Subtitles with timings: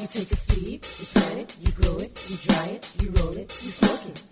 [0.00, 3.36] You take a seed, you plant it, you grow it, you dry it, you roll
[3.36, 4.22] it, you smoke it.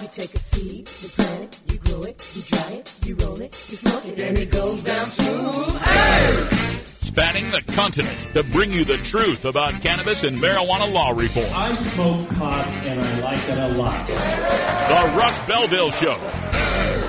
[0.00, 3.40] You take a seed, you plant it, you grow it, you dry it, you roll
[3.40, 5.82] it, you smoke it, and it goes down smooth.
[7.00, 11.50] Spanning the continent to bring you the truth about cannabis and marijuana law reform.
[11.52, 14.06] I smoke pot and I like it a lot.
[14.06, 16.49] The Russ Belville Show.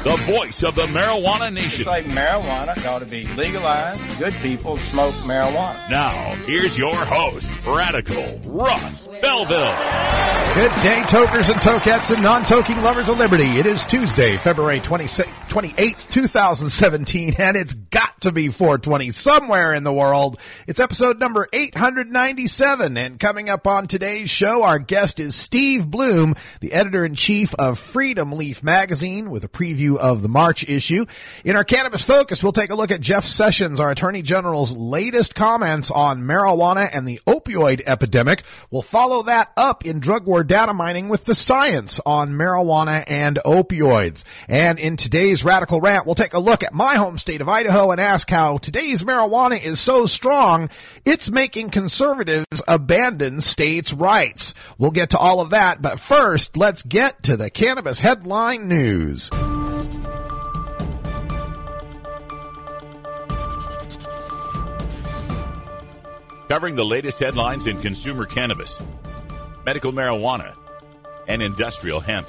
[0.03, 1.81] The voice of the marijuana nation.
[1.81, 4.01] It's like marijuana it ought to be legalized.
[4.17, 5.87] Good people smoke marijuana.
[5.91, 9.75] Now, here's your host, Radical Russ Belville.
[10.55, 13.59] Good day, tokers and tokettes and non-toking lovers of liberty.
[13.59, 19.83] It is Tuesday, February 26, 28th, 2017, and it's got to be 420 somewhere in
[19.83, 20.39] the world.
[20.65, 26.35] It's episode number 897, and coming up on today's show, our guest is Steve Bloom,
[26.61, 31.05] the editor-in-chief of Freedom Leaf magazine, with a preview of the March issue.
[31.43, 35.35] In our Cannabis Focus, we'll take a look at Jeff Sessions, our Attorney General's latest
[35.35, 38.43] comments on marijuana and the opioid epidemic.
[38.69, 43.37] We'll follow that up in drug war data mining with the science on marijuana and
[43.43, 44.23] opioids.
[44.47, 47.91] And in today's Radical Rant, we'll take a look at my home state of Idaho
[47.91, 50.69] and ask how today's marijuana is so strong,
[51.05, 54.53] it's making conservatives abandon states' rights.
[54.77, 59.29] We'll get to all of that, but first, let's get to the cannabis headline news.
[66.49, 68.81] Covering the latest headlines in consumer cannabis,
[69.65, 70.55] medical marijuana,
[71.27, 72.27] and industrial hemp.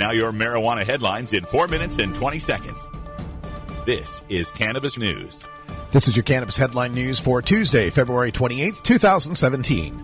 [0.00, 2.88] Now, your marijuana headlines in 4 minutes and 20 seconds.
[3.84, 5.44] This is Cannabis News.
[5.92, 10.02] This is your cannabis headline news for Tuesday, February 28th, 2017.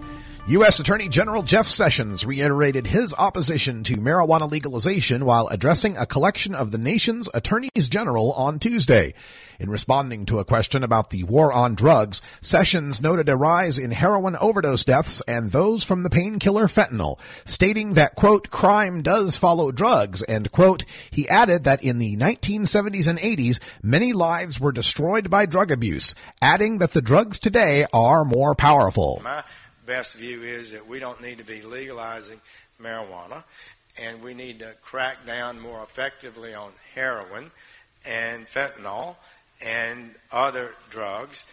[0.48, 0.78] U.S.
[0.78, 6.70] Attorney General Jeff Sessions reiterated his opposition to marijuana legalization while addressing a collection of
[6.70, 9.12] the nation's attorneys general on Tuesday.
[9.58, 13.90] In responding to a question about the war on drugs, Sessions noted a rise in
[13.90, 19.72] heroin overdose deaths and those from the painkiller fentanyl, stating that, quote, crime does follow
[19.72, 20.84] drugs, end quote.
[21.10, 26.14] He added that in the 1970s and 80s, many lives were destroyed by drug abuse,
[26.40, 29.20] adding that the drugs today are more powerful.
[29.86, 32.40] Best view is that we don't need to be legalizing
[32.82, 33.44] marijuana,
[33.96, 37.52] and we need to crack down more effectively on heroin
[38.04, 39.16] and fentanyl
[39.64, 41.44] and other drugs.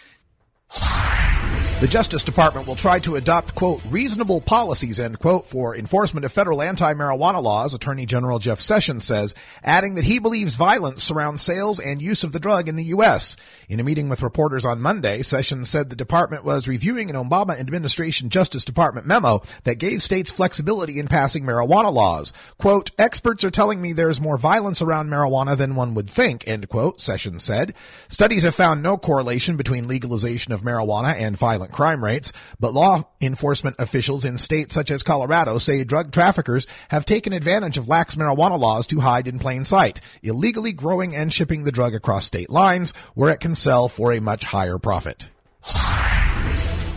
[1.84, 6.32] The Justice Department will try to adopt, quote, reasonable policies, end quote, for enforcement of
[6.32, 9.36] federal anti-marijuana laws, Attorney General Jeff Sessions says,
[9.66, 13.36] adding that he believes violence surrounds sales and use of the drug in the U.S.
[13.68, 17.60] In a meeting with reporters on Monday, Sessions said the department was reviewing an Obama
[17.60, 22.32] administration Justice Department memo that gave states flexibility in passing marijuana laws.
[22.58, 26.70] Quote, experts are telling me there's more violence around marijuana than one would think, end
[26.70, 27.74] quote, Sessions said.
[28.08, 33.04] Studies have found no correlation between legalization of marijuana and violent crime rates, but law
[33.20, 38.16] enforcement officials in states such as Colorado say drug traffickers have taken advantage of lax
[38.16, 42.50] marijuana laws to hide in plain sight, illegally growing and shipping the drug across state
[42.50, 45.30] lines where it can sell for a much higher profit.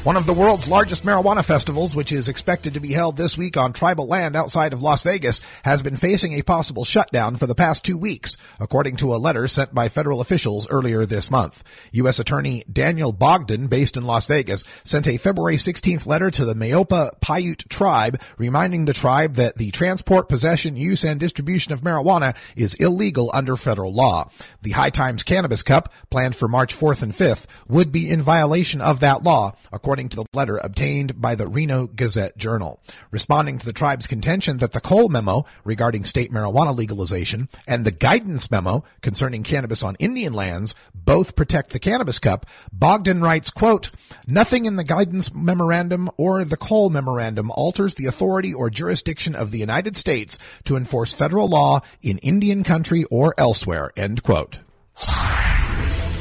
[0.06, 3.56] One of the world's largest marijuana festivals, which is expected to be held this week
[3.56, 7.56] on tribal land outside of Las Vegas, has been facing a possible shutdown for the
[7.56, 11.65] past two weeks, according to a letter sent by federal officials earlier this month.
[11.91, 12.21] U.S.
[12.21, 17.11] Attorney Daniel Bogden, based in Las Vegas, sent a February 16th letter to the Moapa
[17.21, 22.75] Paiute tribe, reminding the tribe that the transport, possession, use, and distribution of marijuana is
[22.75, 24.31] illegal under federal law.
[24.62, 28.81] The High Times Cannabis Cup, planned for March 4th and 5th, would be in violation
[28.81, 32.83] of that law, according according to the letter obtained by the Reno Gazette Journal.
[33.11, 37.91] Responding to the tribe's contention that the Cole memo regarding state marijuana legalization and the
[37.91, 43.89] guidance memo concerning cannabis on Indian lands both protect the Cannabis Cup, Bogden writes, quote,
[44.27, 49.51] nothing in the guidance memorandum or the Cole memorandum alters the authority or jurisdiction of
[49.51, 54.59] the United States to enforce federal law in Indian country or elsewhere, end quote.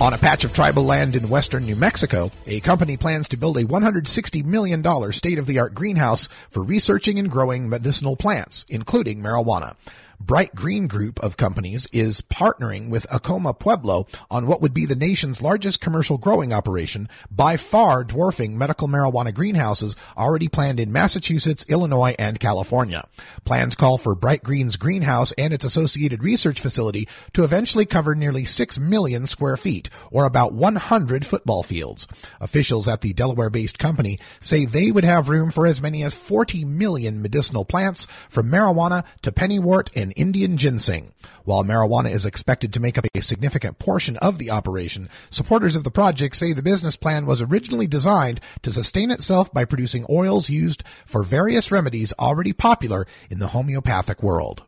[0.02, 3.56] On a patch of tribal land in western New Mexico, a company plans to build
[3.56, 4.84] a $160 million
[5.14, 9.76] state-of-the-art greenhouse for researching and growing medicinal plants, including marijuana.
[10.20, 14.96] Bright Green Group of companies is partnering with Acoma Pueblo on what would be the
[14.96, 21.66] nation's largest commercial growing operation, by far dwarfing medical marijuana greenhouses already planned in Massachusetts,
[21.68, 23.08] Illinois, and California.
[23.44, 28.46] Plans call for Bright Green's greenhouse and its associated research facility to eventually cover nearly
[28.46, 32.08] 6 million square feet, or about 100 football fields.
[32.40, 36.66] Officials at the Delaware-based company say they would have room for as many as 40
[36.66, 41.12] million medicinal plants, from marijuana to pennywort and Indian ginseng.
[41.44, 45.84] While marijuana is expected to make up a significant portion of the operation, supporters of
[45.84, 50.50] the project say the business plan was originally designed to sustain itself by producing oils
[50.50, 54.64] used for various remedies already popular in the homeopathic world.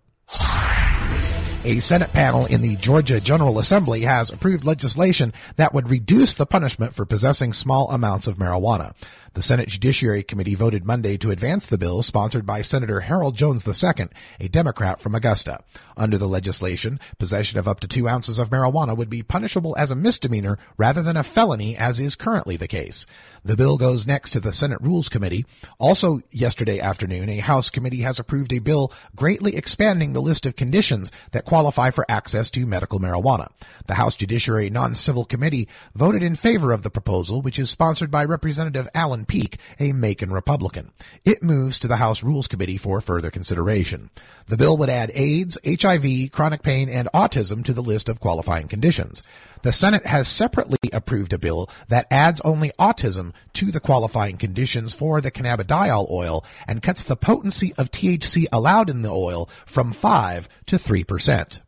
[1.64, 6.46] A Senate panel in the Georgia General Assembly has approved legislation that would reduce the
[6.46, 8.94] punishment for possessing small amounts of marijuana.
[9.38, 13.68] The Senate Judiciary Committee voted Monday to advance the bill sponsored by Senator Harold Jones
[13.68, 14.08] II,
[14.40, 15.60] a Democrat from Augusta.
[15.96, 19.92] Under the legislation, possession of up to two ounces of marijuana would be punishable as
[19.92, 23.06] a misdemeanor rather than a felony as is currently the case.
[23.46, 25.46] The bill goes next to the Senate Rules Committee.
[25.78, 30.56] Also yesterday afternoon, a House committee has approved a bill greatly expanding the list of
[30.56, 33.50] conditions that qualify for access to medical marijuana.
[33.86, 38.26] The House Judiciary Non-Civil Committee voted in favor of the proposal, which is sponsored by
[38.26, 40.92] Representative Allen Peake, a Macon Republican.
[41.26, 44.10] It moves to the House Rules Committee for further consideration.
[44.48, 48.68] The bill would add AIDS, HIV, chronic pain, and autism to the list of qualifying
[48.68, 49.24] conditions.
[49.64, 54.94] The Senate has separately approved a bill that adds only autism to the qualifying conditions
[54.94, 59.92] for the cannabidiol oil and cuts the potency of THC allowed in the oil from
[59.92, 61.60] 5 to 3%.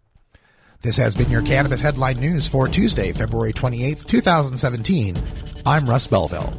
[0.81, 5.17] This has been your Cannabis Headline News for Tuesday, February 28th, 2017.
[5.65, 6.57] I'm Russ Belville.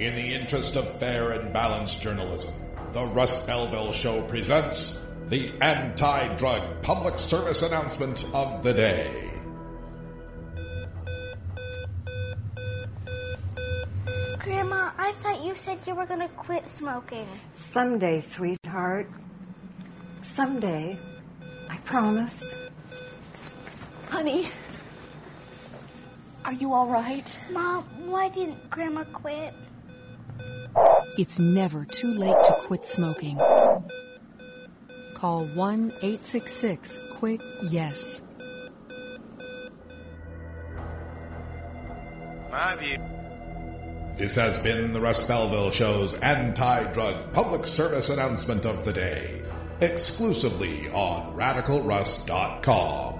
[0.00, 2.54] In the interest of fair and balanced journalism,
[2.92, 9.30] the Russ Belville Show presents the anti drug public service announcement of the day.
[14.38, 17.26] Grandma, I thought you said you were going to quit smoking.
[17.52, 19.06] Someday, sweetheart.
[20.22, 20.98] Someday.
[21.68, 22.54] I promise.
[24.08, 24.48] Honey,
[26.46, 27.38] are you all right?
[27.50, 29.52] Mom, why didn't Grandma quit?
[31.18, 33.38] It's never too late to quit smoking.
[35.14, 38.22] Call 1 866 QUIT YES.
[42.50, 42.98] My view.
[44.16, 49.42] This has been the Russ Belville Show's anti drug public service announcement of the day,
[49.80, 53.19] exclusively on radicalruss.com.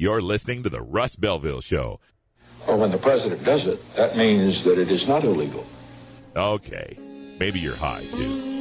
[0.00, 1.98] You're listening to the Russ Belville Show.
[2.68, 5.66] Or when the president does it, that means that it is not illegal.
[6.36, 6.96] Okay,
[7.40, 8.54] maybe you're high too.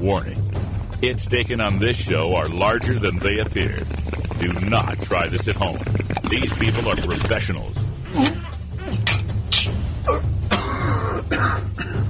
[0.00, 0.42] Warning.
[1.02, 3.84] Hits taken on this show are larger than they appear.
[4.40, 5.84] Do not try this at home.
[6.30, 7.76] These people are professionals.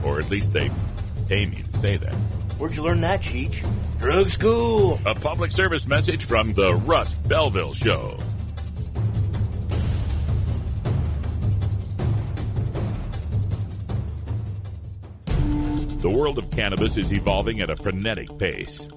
[0.05, 0.71] or at least they
[1.27, 2.15] pay me to say that.
[2.59, 3.65] Where'd you learn that, Cheech?
[4.01, 4.99] Drug school.
[5.05, 8.19] A public service message from the Russ Belville Show.
[16.01, 18.89] The world of cannabis is evolving at a frenetic pace.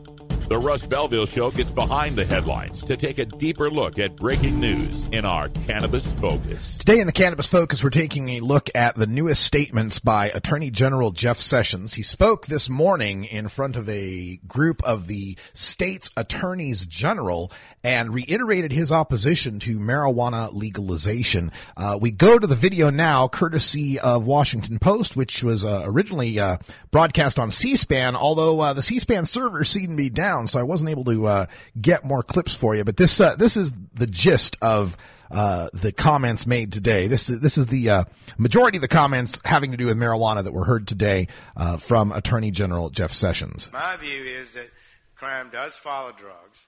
[0.50, 4.60] The Russ Belville Show gets behind the headlines to take a deeper look at breaking
[4.60, 6.80] news in our Cannabis Focus.
[6.80, 10.72] Today in the Cannabis Focus, we're taking a look at the newest statements by Attorney
[10.72, 11.94] General Jeff Sessions.
[11.94, 17.52] He spoke this morning in front of a group of the state's attorneys general
[17.84, 21.52] and reiterated his opposition to marijuana legalization.
[21.78, 26.40] Uh, we go to the video now, courtesy of Washington Post, which was uh, originally
[26.40, 26.58] uh,
[26.92, 30.90] broadcast on C-SPAN, although uh, the C-SPAN server seemed to be down, so I wasn't
[30.92, 31.46] able to uh,
[31.80, 32.84] get more clips for you.
[32.84, 34.98] But this uh, this is the gist of
[35.32, 37.08] uh, the comments made today.
[37.08, 38.04] This is this is the uh,
[38.38, 42.12] majority of the comments having to do with marijuana that were heard today uh, from
[42.12, 43.70] Attorney General Jeff Sessions.
[43.72, 44.70] My view is that
[45.16, 46.66] crime does follow drugs.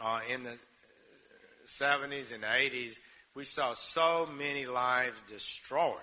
[0.00, 0.56] Uh, in the
[1.66, 2.98] 70s and 80s,
[3.34, 5.96] we saw so many lives destroyed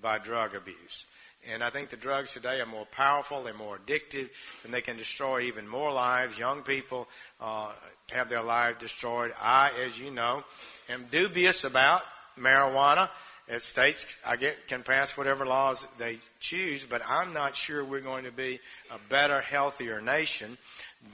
[0.00, 1.06] by drug abuse.
[1.50, 4.30] And I think the drugs today are more powerful, they're more addictive,
[4.62, 6.38] and they can destroy even more lives.
[6.38, 7.08] Young people
[7.40, 7.72] uh,
[8.12, 9.32] have their lives destroyed.
[9.40, 10.44] I, as you know,
[10.88, 12.02] am dubious about
[12.38, 13.10] marijuana,
[13.48, 18.00] if states I get can pass whatever laws they choose, but I'm not sure we're
[18.00, 18.60] going to be
[18.90, 20.56] a better, healthier nation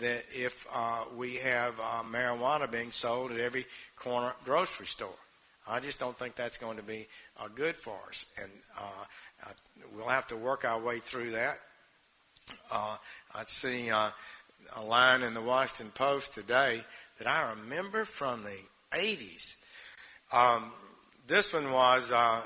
[0.01, 3.67] that if uh, we have uh, marijuana being sold at every
[3.97, 5.09] corner grocery store.
[5.67, 9.53] I just don't think that's going to be uh, good for us, and uh,
[9.95, 11.59] we'll have to work our way through that.
[12.71, 12.97] Uh,
[13.35, 14.11] I see uh,
[14.77, 16.83] a line in the Washington Post today
[17.19, 19.57] that I remember from the 80s.
[20.33, 20.73] Um,
[21.27, 22.41] this one was uh,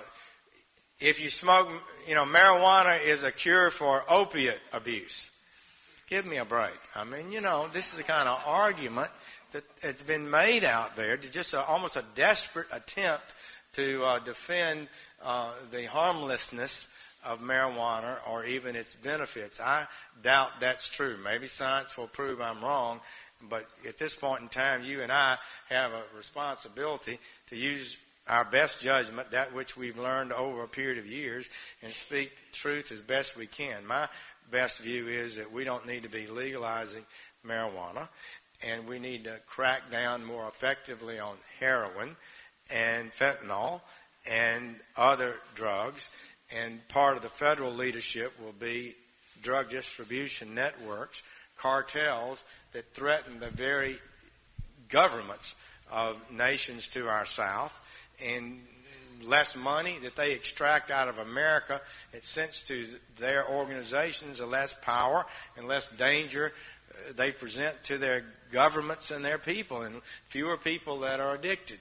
[0.99, 1.69] if you smoke,
[2.07, 5.32] you know, marijuana is a cure for opiate abuse.
[6.13, 6.79] Give me a break.
[6.95, 9.11] I mean, you know, this is the kind of argument
[9.53, 13.35] that has been made out there, to just a, almost a desperate attempt
[13.77, 14.89] to uh, defend
[15.25, 16.89] uh, the harmlessness
[17.25, 19.59] of marijuana or even its benefits.
[19.59, 19.87] I
[20.23, 21.17] doubt that's true.
[21.25, 23.01] Maybe science will prove I'm wrong,
[23.49, 25.39] but at this point in time, you and I
[25.71, 27.97] have a responsibility to use
[28.29, 31.49] our best judgment, that which we've learned over a period of years,
[31.83, 33.87] and speak truth as best we can.
[33.87, 34.09] My
[34.51, 37.05] best view is that we don't need to be legalizing
[37.47, 38.09] marijuana,
[38.63, 42.17] and we need to crack down more effectively on heroin
[42.71, 43.81] and fentanyl
[44.31, 46.11] and other drugs.
[46.55, 48.95] And part of the federal leadership will be
[49.41, 51.23] drug distribution networks,
[51.57, 53.99] cartels that threaten the very
[54.89, 55.57] governments
[55.91, 57.81] of nations to our south
[58.25, 58.61] and
[59.25, 61.81] less money that they extract out of America,
[62.13, 65.27] it sends to their organizations a less power
[65.57, 66.53] and less danger
[66.91, 71.81] uh, they present to their governments and their people, and fewer people that are addicted.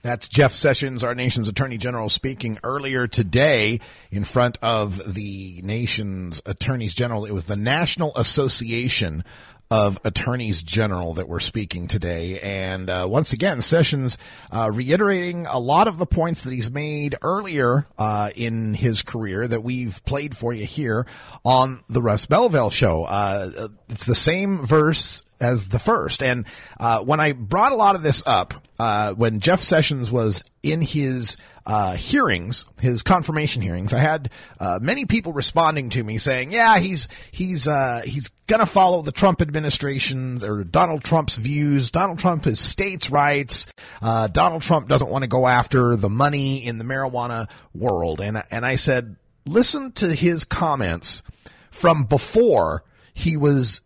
[0.00, 6.40] That's Jeff Sessions, our nation's attorney general, speaking earlier today in front of the nation's
[6.46, 7.24] attorneys general.
[7.24, 9.24] It was the National Association
[9.72, 12.38] of attorneys general that we're speaking today.
[12.40, 14.18] And uh, once again, Sessions
[14.50, 19.48] uh, reiterating a lot of the points that he's made earlier uh, in his career
[19.48, 21.06] that we've played for you here
[21.42, 23.04] on the Russ Belville show.
[23.04, 26.22] Uh, it's the same verse as the first.
[26.22, 26.46] And
[26.80, 30.80] uh, when I brought a lot of this up, uh, when Jeff Sessions was in
[30.80, 36.52] his uh, hearings, his confirmation hearings, I had uh, many people responding to me saying,
[36.52, 41.90] "Yeah, he's he's uh, he's gonna follow the Trump administration's or Donald Trump's views.
[41.90, 43.66] Donald Trump is states' rights.
[44.00, 48.42] Uh, Donald Trump doesn't want to go after the money in the marijuana world." And
[48.50, 51.22] and I said, listen to his comments
[51.70, 52.84] from before
[53.14, 53.82] he was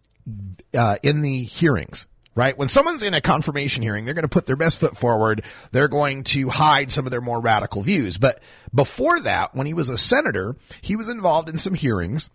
[0.76, 2.06] uh, in the hearings
[2.36, 2.56] right?
[2.56, 5.42] When someone's in a confirmation hearing, they're going to put their best foot forward.
[5.72, 8.18] They're going to hide some of their more radical views.
[8.18, 8.40] But
[8.72, 12.28] before that, when he was a senator, he was involved in some hearings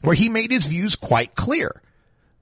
[0.00, 1.82] where he made his views quite clear.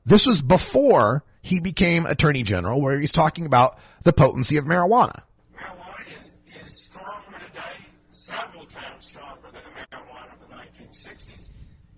[0.06, 5.22] This was before he became attorney general, where he's talking about the potency of marijuana.
[5.56, 11.50] Marijuana is, is stronger today, several times stronger than the marijuana of the 1960s,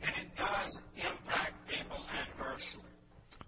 [0.02, 1.55] and it does impact.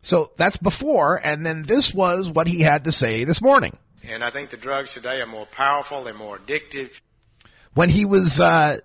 [0.09, 3.77] So that's before, and then this was what he had to say this morning.
[4.03, 6.99] And I think the drugs today are more powerful, they're more addictive.
[7.75, 8.79] When he was uh,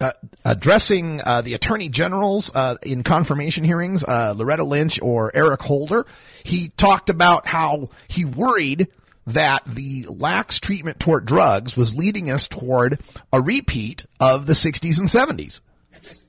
[0.00, 0.10] uh,
[0.44, 6.04] addressing uh, the attorney generals uh, in confirmation hearings, uh, Loretta Lynch or Eric Holder,
[6.42, 8.88] he talked about how he worried
[9.24, 12.98] that the lax treatment toward drugs was leading us toward
[13.32, 15.60] a repeat of the 60s and 70s.
[15.92, 16.28] It's just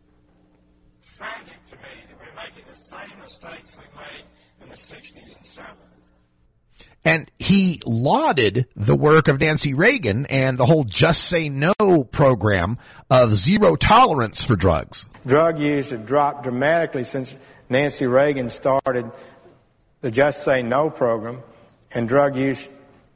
[1.17, 3.87] tragic to me that we're making the same mistakes we made in the
[4.77, 6.15] 60s and 70s.
[7.03, 11.74] And he lauded the work of Nancy Reagan and the whole Just Say No
[12.12, 12.77] program
[13.10, 15.07] of zero tolerance for drugs.
[15.25, 17.36] Drug use had dropped dramatically since
[17.69, 19.10] Nancy Reagan started
[20.01, 21.41] the Just Say No program,
[21.91, 22.67] and drug use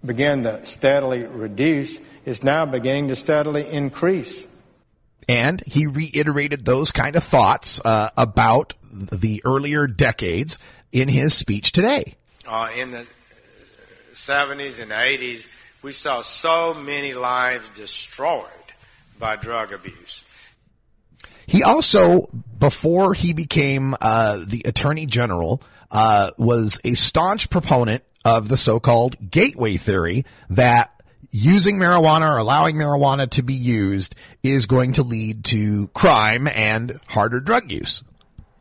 [0.04, 1.98] began to steadily reduce.
[2.26, 4.48] It's now beginning to steadily increase.
[5.28, 10.58] And he reiterated those kind of thoughts uh, about the earlier decades
[10.92, 12.16] in his speech today.
[12.48, 13.06] Uh, in the
[14.14, 15.48] 70s and 80s,
[15.82, 18.46] we saw so many lives destroyed
[19.18, 20.24] by drug abuse.
[21.46, 22.28] He also,
[22.60, 29.32] before he became uh, the attorney general, uh, was a staunch proponent of the so-called
[29.32, 35.44] gateway theory that using marijuana or allowing marijuana to be used is going to lead
[35.46, 38.04] to crime and harder drug use.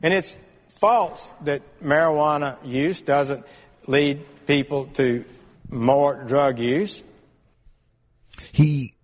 [0.03, 0.39] And it's
[0.81, 3.45] false that marijuana use doesn't
[3.87, 5.25] lead people to
[5.69, 7.05] more drug use.
[8.51, 8.95] He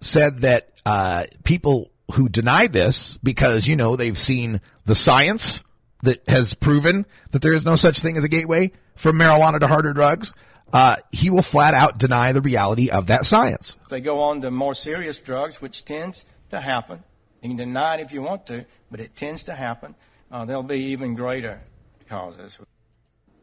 [0.00, 5.62] said that uh, people who deny this because you know they've seen the science
[6.04, 9.66] that has proven that there is no such thing as a gateway from marijuana to
[9.66, 10.32] harder drugs.
[10.72, 13.78] uh, he will flat out deny the reality of that science.
[13.88, 17.02] They go on to more serious drugs, which tends to happen.
[17.42, 19.94] You can deny it if you want to, but it tends to happen.
[20.30, 21.60] Uh, there'll be even greater
[22.08, 22.58] causes.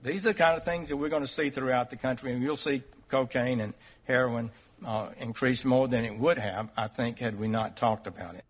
[0.04, 2.42] These are the kind of things that we're going to see throughout the country, and
[2.42, 3.74] you'll see cocaine and
[4.04, 4.52] heroin
[4.86, 8.44] uh, increase more than it would have, I think, had we not talked about it.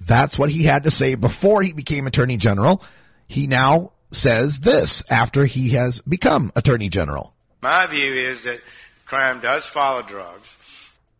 [0.00, 2.82] That's what he had to say before he became Attorney General.
[3.26, 7.34] He now says this after he has become Attorney General.
[7.62, 8.60] My view is that
[9.06, 10.58] crime does follow drugs.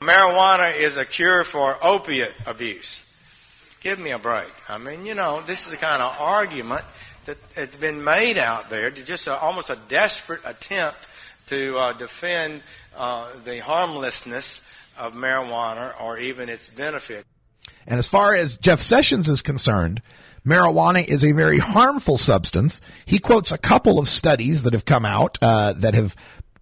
[0.01, 3.05] Marijuana is a cure for opiate abuse.
[3.83, 4.53] Give me a break.
[4.69, 6.85] I mean, you know, this is the kind of argument
[7.25, 11.09] that has been made out there, to just a, almost a desperate attempt
[11.47, 12.63] to uh, defend
[12.97, 14.61] uh, the harmlessness
[14.97, 17.25] of marijuana or even its benefit.
[17.87, 20.01] And as far as Jeff Sessions is concerned,
[20.47, 22.81] marijuana is a very harmful substance.
[23.05, 26.15] He quotes a couple of studies that have come out uh, that have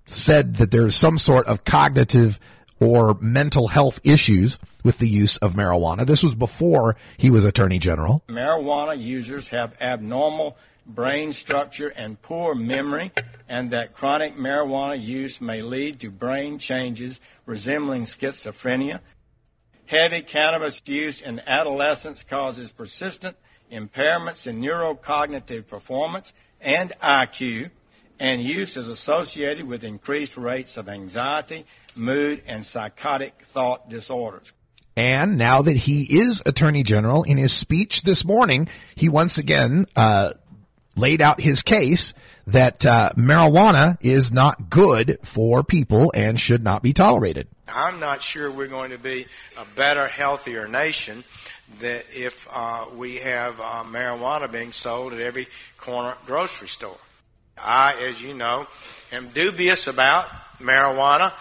[0.07, 2.41] said that there's some sort of cognitive
[2.80, 6.06] or mental health issues with the use of marijuana.
[6.06, 8.22] This was before he was Attorney General.
[8.28, 10.56] Marijuana users have abnormal
[10.87, 13.12] brain structure and poor memory,
[13.49, 19.00] and that chronic marijuana use may lead to brain changes resembling schizophrenia.
[19.87, 23.37] Heavy cannabis use in adolescence causes persistent
[23.70, 27.70] impairments in neurocognitive performance and IQ,
[28.18, 31.64] and use is associated with increased rates of anxiety,
[31.97, 34.52] mood, and psychotic thought disorders.
[34.97, 39.87] And now that he is Attorney General, in his speech this morning, he once again
[39.97, 40.32] uh,
[40.97, 42.12] laid out his case
[42.47, 47.47] that uh, marijuana is not good for people and should not be tolerated.
[47.68, 51.23] I'm not sure we're going to be a better, healthier nation
[51.78, 55.47] that if uh, we have uh, marijuana being sold at every
[55.78, 56.99] corner grocery store.
[57.56, 58.66] I, as you know,
[59.12, 60.28] am dubious about
[60.59, 61.32] marijuana.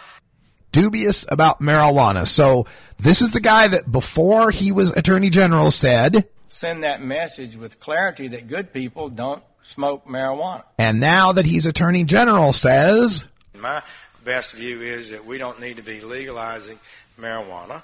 [0.72, 2.28] Dubious about marijuana.
[2.28, 2.66] So
[3.00, 7.80] this is the guy that before he was Attorney General said, Send that message with
[7.80, 10.64] clarity that good people don't smoke marijuana.
[10.78, 13.84] And now that he's Attorney General says, My
[14.24, 16.80] best view is that we don't need to be legalizing
[17.20, 17.84] marijuana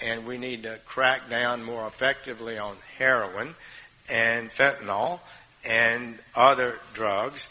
[0.00, 3.54] and we need to crack down more effectively on heroin
[4.10, 5.20] and fentanyl
[5.64, 7.48] and other drugs.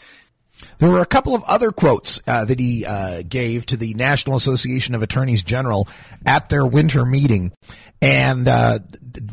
[0.78, 4.36] There were a couple of other quotes uh, that he uh, gave to the National
[4.36, 5.88] Association of Attorneys General
[6.24, 7.52] at their winter meeting,
[8.00, 8.78] and uh,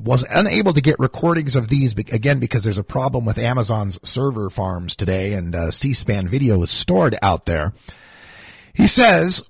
[0.01, 4.49] was unable to get recordings of these again because there's a problem with Amazon's server
[4.49, 7.73] farms today, and uh, C-SPAN video is stored out there.
[8.73, 9.43] He says,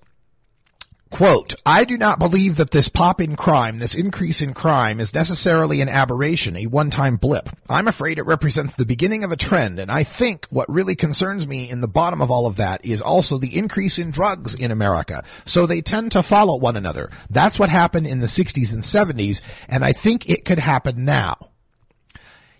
[1.11, 5.13] Quote, I do not believe that this pop in crime, this increase in crime is
[5.13, 7.49] necessarily an aberration, a one-time blip.
[7.69, 11.45] I'm afraid it represents the beginning of a trend, and I think what really concerns
[11.45, 14.71] me in the bottom of all of that is also the increase in drugs in
[14.71, 15.21] America.
[15.43, 17.09] So they tend to follow one another.
[17.29, 21.50] That's what happened in the 60s and 70s, and I think it could happen now.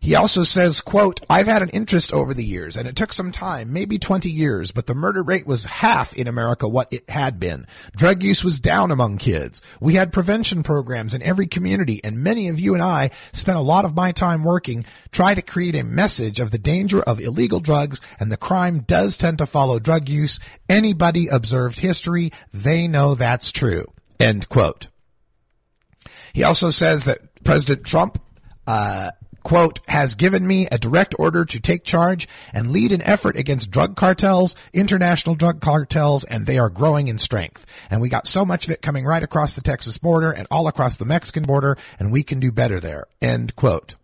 [0.04, 3.32] He also says, quote, I've had an interest over the years and it took some
[3.32, 7.40] time, maybe 20 years, but the murder rate was half in America what it had
[7.40, 7.68] been.
[7.96, 9.62] Drug use was down among kids.
[9.80, 13.62] We had prevention programs in every community and many of you and I spent a
[13.62, 17.60] lot of my time working try to create a message of the danger of illegal
[17.60, 20.40] drugs and the crime does tend to follow drug use.
[20.68, 23.86] Anybody observed history, they know that's true.
[24.20, 24.88] End quote.
[26.34, 28.20] He also says that President Trump,
[28.66, 29.12] uh,
[29.44, 33.72] quote, has given me a direct order to take charge and lead an effort against
[33.72, 37.66] drug cartels, international drug cartels, and they are growing in strength.
[37.90, 40.68] And we got so much of it coming right across the Texas border and all
[40.68, 43.06] across the Mexican border, and we can do better there.
[43.22, 43.96] End quote.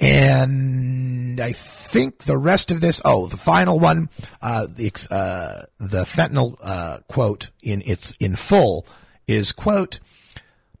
[0.00, 4.08] And I think the rest of this, oh, the final one,
[4.42, 8.86] uh, the, uh, the fentanyl, uh, quote in its, in full
[9.28, 10.00] is quote,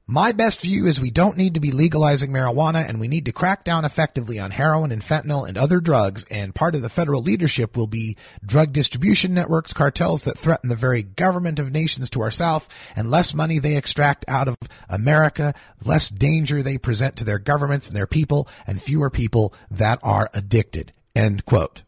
[0.06, 3.32] my best view is we don't need to be legalizing marijuana and we need to
[3.32, 6.26] crack down effectively on heroin and fentanyl and other drugs.
[6.30, 10.76] And part of the federal leadership will be drug distribution networks, cartels that threaten the
[10.76, 14.58] very government of nations to our south and less money they extract out of
[14.90, 19.98] America, less danger they present to their governments and their people and fewer people that
[20.02, 20.92] are addicted.
[21.16, 21.82] End quote.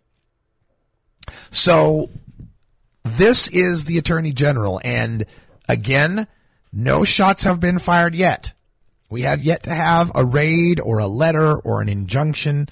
[1.51, 2.09] So
[3.05, 5.27] this is the attorney general and
[5.69, 6.29] again,
[6.77, 8.53] no shots have been fired yet.
[9.09, 12.69] We have yet to have a raid or a letter or an injunction,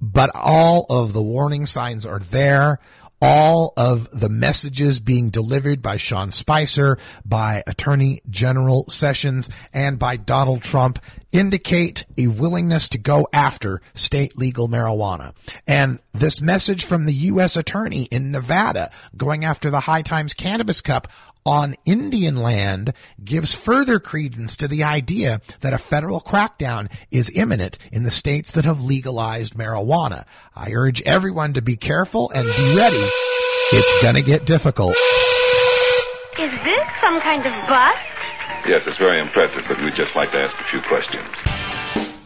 [0.00, 2.78] but all of the warning signs are there.
[3.20, 10.16] all of the messages being delivered by Sean Spicer, by Attorney General Sessions, and by
[10.16, 10.98] Donald Trump
[11.32, 15.34] indicate a willingness to go after state legal marijuana.
[15.66, 17.56] And this message from the U.S.
[17.56, 21.08] Attorney in Nevada going after the High Times Cannabis Cup
[21.46, 22.92] on Indian land
[23.24, 28.50] gives further credence to the idea that a federal crackdown is imminent in the states
[28.52, 30.24] that have legalized marijuana.
[30.56, 33.04] I urge everyone to be careful and be ready.
[33.72, 34.96] It's gonna get difficult.
[36.38, 37.98] Is this some kind of bust?
[38.66, 41.28] Yes, it's very impressive, but we'd just like to ask a few questions.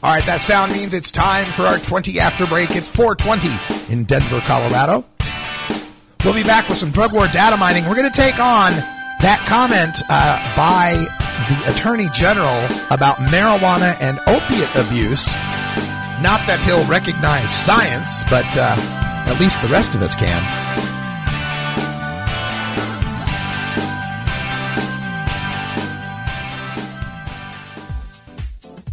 [0.02, 2.70] All right, that sound means it's time for our 20 after break.
[2.70, 5.04] It's 420 in Denver, Colorado.
[6.24, 7.87] We'll be back with some drug war data mining.
[7.87, 8.72] We're going to take on
[9.22, 11.06] that comment uh, by
[11.48, 15.28] the Attorney General about marijuana and opiate abuse.
[16.22, 18.76] Not that he'll recognize science, but uh,
[19.26, 20.89] at least the rest of us can.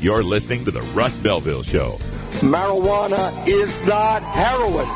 [0.00, 1.98] You're listening to the Russ Belville Show.
[2.40, 4.86] Marijuana is not heroin.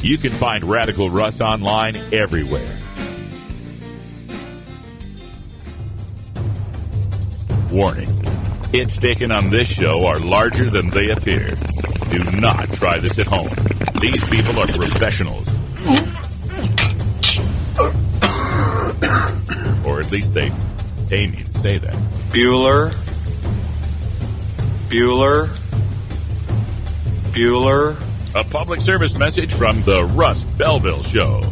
[0.00, 2.78] You can find Radical Russ online everywhere.
[7.70, 8.08] Warning.
[8.72, 11.56] Hits taken on this show are larger than they appear.
[12.10, 13.54] Do not try this at home.
[14.00, 15.48] These people are professionals.
[19.84, 20.50] Or at least they
[21.08, 22.23] pay me to say that.
[22.34, 22.90] Bueller.
[24.88, 25.56] Bueller.
[27.30, 27.96] Bueller.
[28.34, 31.42] A public service message from the Russ Belville Show.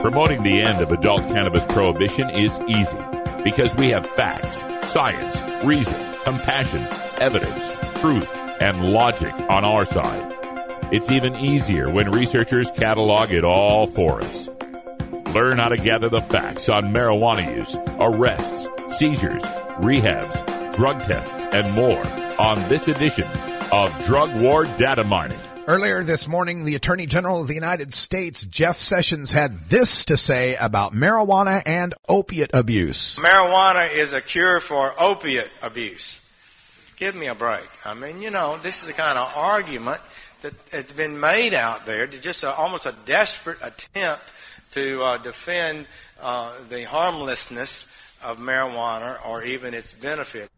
[0.00, 2.98] Promoting the end of adult cannabis prohibition is easy
[3.44, 6.84] because we have facts, science, reason, compassion,
[7.20, 8.28] evidence, truth,
[8.60, 10.37] and logic on our side.
[10.90, 14.48] It's even easier when researchers catalog it all for us.
[15.34, 19.42] Learn how to gather the facts on marijuana use, arrests, seizures,
[19.82, 22.02] rehabs, drug tests, and more
[22.40, 23.28] on this edition
[23.70, 25.38] of Drug War Data Mining.
[25.66, 30.16] Earlier this morning, the Attorney General of the United States, Jeff Sessions, had this to
[30.16, 33.16] say about marijuana and opiate abuse.
[33.16, 36.22] Marijuana is a cure for opiate abuse.
[36.98, 37.68] Give me a break.
[37.84, 40.00] I mean, you know, this is the kind of argument
[40.42, 44.32] that has been made out there, to just a, almost a desperate attempt
[44.72, 45.86] to uh, defend
[46.20, 50.50] uh, the harmlessness of marijuana or even its benefits.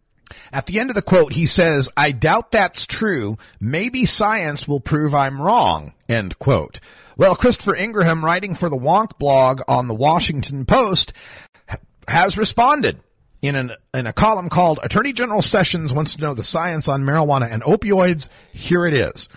[0.53, 3.37] At the end of the quote, he says, I doubt that's true.
[3.61, 5.93] Maybe science will prove I'm wrong.
[6.09, 6.81] End quote.
[7.19, 11.13] Well, Christopher Ingraham, writing for the Wonk blog on the Washington Post,
[12.09, 13.01] has responded
[13.43, 17.03] in, an, in a column called Attorney General Sessions Wants to Know the Science on
[17.03, 18.29] Marijuana and Opioids.
[18.53, 19.29] Here it is.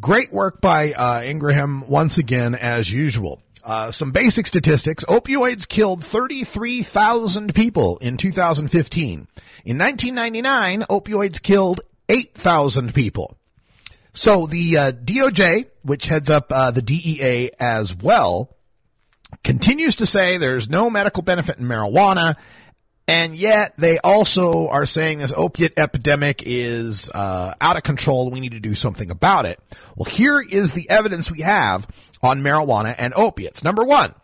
[0.00, 3.42] Great work by uh, Ingraham once again, as usual.
[3.62, 5.04] Uh, some basic statistics.
[5.04, 9.28] Opioids killed 33,000 people in 2015.
[9.64, 13.36] In 1999, opioids killed 8,000 people.
[14.12, 18.56] So the uh, DOJ, which heads up uh, the DEA as well,
[19.44, 22.36] continues to say there's no medical benefit in marijuana,
[23.10, 28.30] and yet they also are saying this opiate epidemic is uh, out of control.
[28.30, 29.58] We need to do something about it.
[29.96, 31.86] Well, here is the evidence we have
[32.22, 33.64] on marijuana and opiates.
[33.64, 34.14] Number one,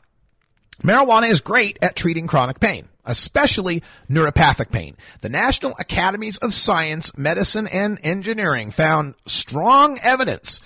[0.83, 4.97] marijuana is great at treating chronic pain especially neuropathic pain.
[5.21, 10.61] The National Academies of Science, Medicine, and Engineering found strong evidence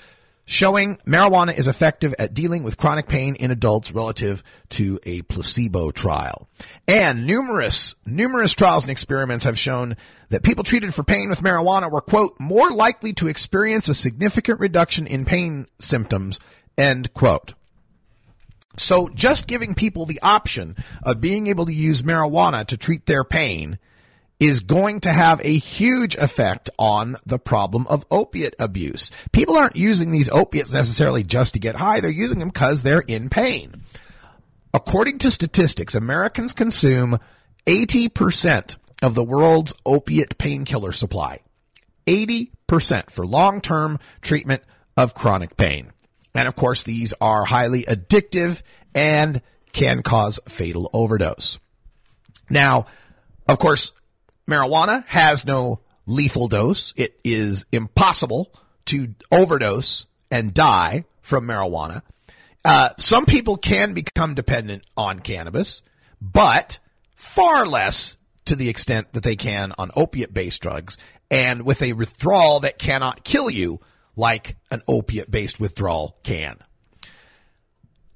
[0.51, 5.93] showing marijuana is effective at dealing with chronic pain in adults relative to a placebo
[5.93, 6.49] trial.
[6.89, 9.97] And numerous, numerous trials and experiments have shown
[10.31, 14.59] that people treated for pain with marijuana were, quote, more likely to experience a significant
[14.59, 16.41] reduction in pain symptoms,
[16.77, 17.55] end quote.
[18.77, 23.23] So just giving people the option of being able to use marijuana to treat their
[23.23, 23.79] pain
[24.41, 29.13] is going to have a huge effect on the problem of opiate abuse.
[29.33, 32.01] People aren't using these opiates necessarily just to get high.
[32.01, 33.83] They're using them because they're in pain.
[34.73, 37.19] According to statistics, Americans consume
[37.67, 41.41] 80% of the world's opiate painkiller supply.
[42.07, 44.63] 80% for long-term treatment
[44.97, 45.93] of chronic pain.
[46.35, 48.63] And of course, these are highly addictive
[48.95, 51.59] and can cause fatal overdose.
[52.49, 52.87] Now,
[53.47, 53.93] of course,
[54.51, 56.93] marijuana has no lethal dose.
[56.97, 58.53] It is impossible
[58.87, 62.03] to overdose and die from marijuana.
[62.65, 65.83] Uh, some people can become dependent on cannabis,
[66.21, 66.79] but
[67.15, 70.99] far less to the extent that they can on opiate based drugs
[71.31, 73.81] and with a withdrawal that cannot kill you
[74.17, 76.59] like an opiate based withdrawal can.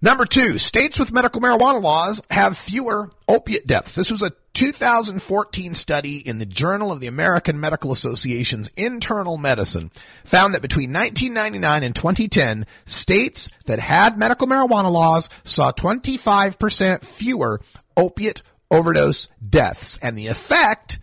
[0.05, 3.95] Number two, states with medical marijuana laws have fewer opiate deaths.
[3.95, 9.91] This was a 2014 study in the Journal of the American Medical Association's Internal Medicine
[10.23, 17.63] found that between 1999 and 2010, states that had medical marijuana laws saw 25% fewer
[17.97, 19.99] opiate overdose deaths.
[20.03, 20.99] And the effect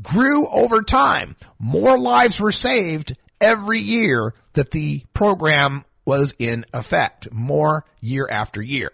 [0.00, 1.34] grew over time.
[1.58, 8.60] More lives were saved every year that the program was in effect more year after
[8.60, 8.90] year.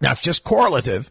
[0.00, 1.10] Now it's just correlative.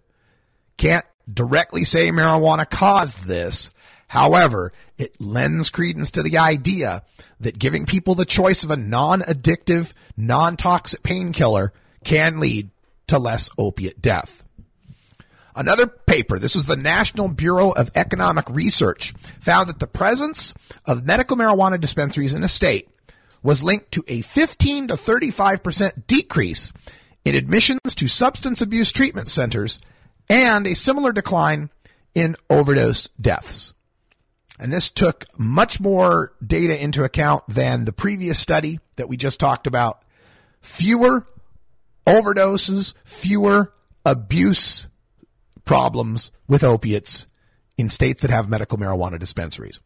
[0.77, 3.71] Can't directly say marijuana caused this.
[4.07, 7.03] However, it lends credence to the idea
[7.39, 11.71] that giving people the choice of a non-addictive, non-toxic painkiller
[12.03, 12.71] can lead
[13.07, 14.43] to less opiate death.
[15.55, 20.53] Another paper, this was the National Bureau of Economic Research, found that the presence
[20.85, 22.89] of medical marijuana dispensaries in a state
[23.41, 26.73] was linked to a 15 to 35% decrease
[27.25, 29.79] in admissions to substance abuse treatment centers
[30.29, 31.69] and a similar decline
[32.13, 33.73] in overdose deaths.
[34.59, 39.39] And this took much more data into account than the previous study that we just
[39.39, 40.03] talked about.
[40.61, 41.25] Fewer
[42.05, 43.73] overdoses, fewer
[44.05, 44.87] abuse
[45.63, 47.27] problems with opiates
[47.77, 49.79] in states that have medical marijuana dispensaries.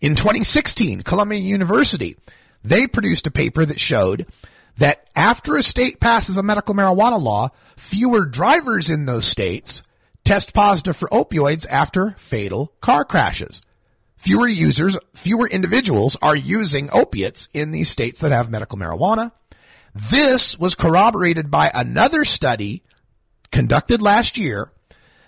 [0.00, 2.16] In 2016, Columbia University,
[2.62, 4.26] they produced a paper that showed
[4.76, 9.82] that after a state passes a medical marijuana law, fewer drivers in those states
[10.24, 13.62] test positive for opioids after fatal car crashes.
[14.16, 19.32] Fewer users, fewer individuals are using opiates in these states that have medical marijuana.
[19.94, 22.82] This was corroborated by another study
[23.50, 24.72] conducted last year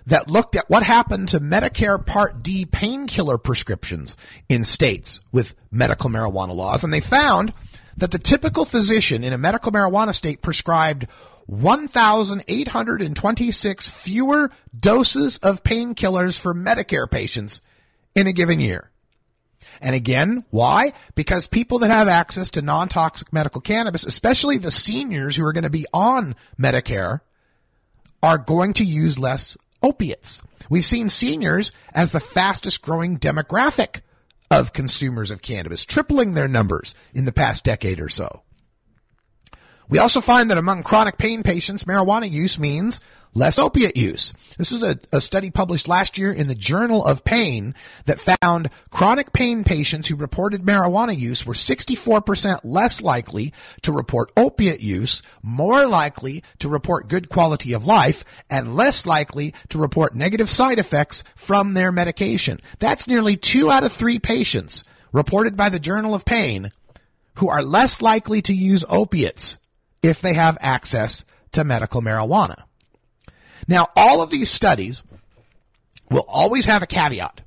[0.07, 4.17] that looked at what happened to Medicare Part D painkiller prescriptions
[4.49, 6.85] in states with medical marijuana laws.
[6.85, 7.55] And they found
[7.97, 11.07] that the typical physician in a medical marijuana state prescribed
[11.47, 17.61] 1,826 fewer doses of painkillers for Medicare patients
[18.15, 18.91] in a given year.
[19.83, 20.93] And again, why?
[21.15, 25.65] Because people that have access to non-toxic medical cannabis, especially the seniors who are going
[25.65, 27.21] to be on Medicare,
[28.23, 30.43] are going to use less opiates.
[30.69, 34.01] We've seen seniors as the fastest growing demographic
[34.51, 38.43] of consumers of cannabis, tripling their numbers in the past decade or so.
[39.91, 43.01] We also find that among chronic pain patients, marijuana use means
[43.35, 44.33] less opiate use.
[44.57, 47.75] This was a, a, study published last year in the Journal of Pain
[48.05, 54.31] that found chronic pain patients who reported marijuana use were 64% less likely to report
[54.37, 60.15] opiate use, more likely to report good quality of life, and less likely to report
[60.15, 62.61] negative side effects from their medication.
[62.79, 66.71] That's nearly two out of three patients reported by the Journal of Pain
[67.35, 69.59] who are less likely to use opiates
[70.03, 72.63] if they have access to medical marijuana.
[73.69, 75.03] Now, all of these studies
[76.11, 77.41] will always have a caveat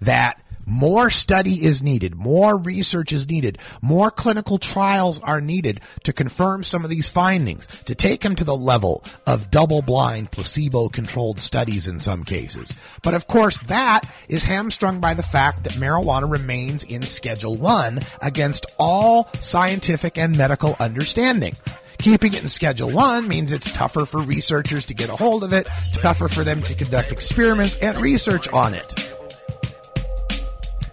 [0.00, 6.12] that more study is needed, more research is needed, more clinical trials are needed to
[6.12, 10.88] confirm some of these findings, to take them to the level of double blind, placebo
[10.88, 12.74] controlled studies in some cases.
[13.02, 18.00] But of course, that is hamstrung by the fact that marijuana remains in Schedule 1
[18.22, 21.56] against all scientific and medical understanding.
[22.00, 25.52] Keeping it in Schedule 1 means it's tougher for researchers to get a hold of
[25.52, 29.12] it, tougher for them to conduct experiments and research on it.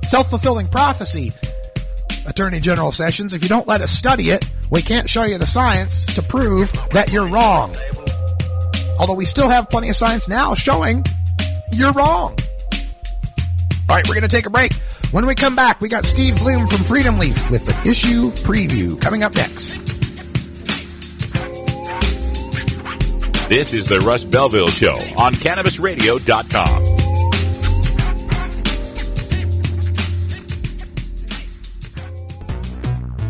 [0.03, 1.31] Self-fulfilling prophecy,
[2.25, 5.47] Attorney General Sessions, if you don't let us study it, we can't show you the
[5.47, 7.73] science to prove that you're wrong.
[8.99, 11.05] Although we still have plenty of science now showing
[11.71, 12.37] you're wrong.
[13.87, 14.73] All right, we're going to take a break.
[15.11, 18.99] When we come back, we got Steve Bloom from Freedom Leaf with the issue preview
[18.99, 19.96] coming up next.
[23.47, 26.83] This is the Russ Belville Show on CannabisRadio.com.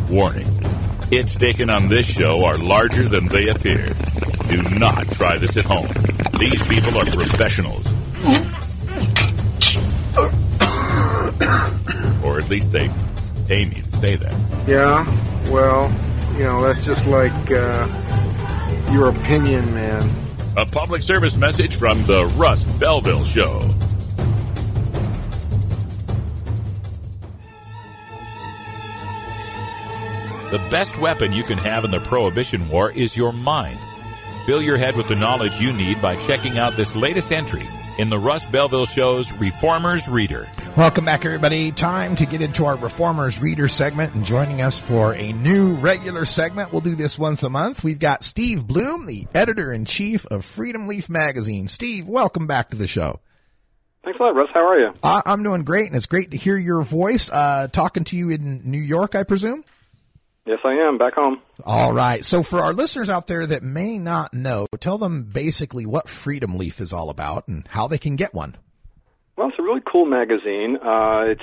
[0.09, 0.47] Warning.
[1.11, 3.93] Hits taken on this show are larger than they appear.
[4.47, 5.91] Do not try this at home.
[6.39, 7.85] These people are professionals.
[12.43, 12.89] At least they
[13.47, 14.33] pay me to say that.
[14.67, 15.05] Yeah,
[15.49, 15.89] well,
[16.33, 20.09] you know, that's just like uh, your opinion, man.
[20.57, 23.59] A public service message from the Russ Belville Show.
[30.51, 33.79] The best weapon you can have in the Prohibition War is your mind.
[34.45, 38.09] Fill your head with the knowledge you need by checking out this latest entry in
[38.09, 40.47] the Russ Belville Show's Reformers Reader.
[40.75, 41.71] Welcome back, everybody.
[41.71, 46.25] Time to get into our Reformers Reader segment and joining us for a new regular
[46.25, 46.71] segment.
[46.71, 47.83] We'll do this once a month.
[47.83, 51.67] We've got Steve Bloom, the editor in chief of Freedom Leaf Magazine.
[51.67, 53.19] Steve, welcome back to the show.
[54.03, 54.49] Thanks a lot, Russ.
[54.51, 54.93] How are you?
[55.03, 57.29] Uh, I'm doing great, and it's great to hear your voice.
[57.29, 59.63] Uh, talking to you in New York, I presume?
[60.47, 60.97] Yes, I am.
[60.97, 61.39] Back home.
[61.63, 62.25] All right.
[62.25, 66.57] So for our listeners out there that may not know, tell them basically what Freedom
[66.57, 68.57] Leaf is all about and how they can get one.
[69.35, 70.77] Well, it's a really cool magazine.
[70.77, 71.41] Uh, it's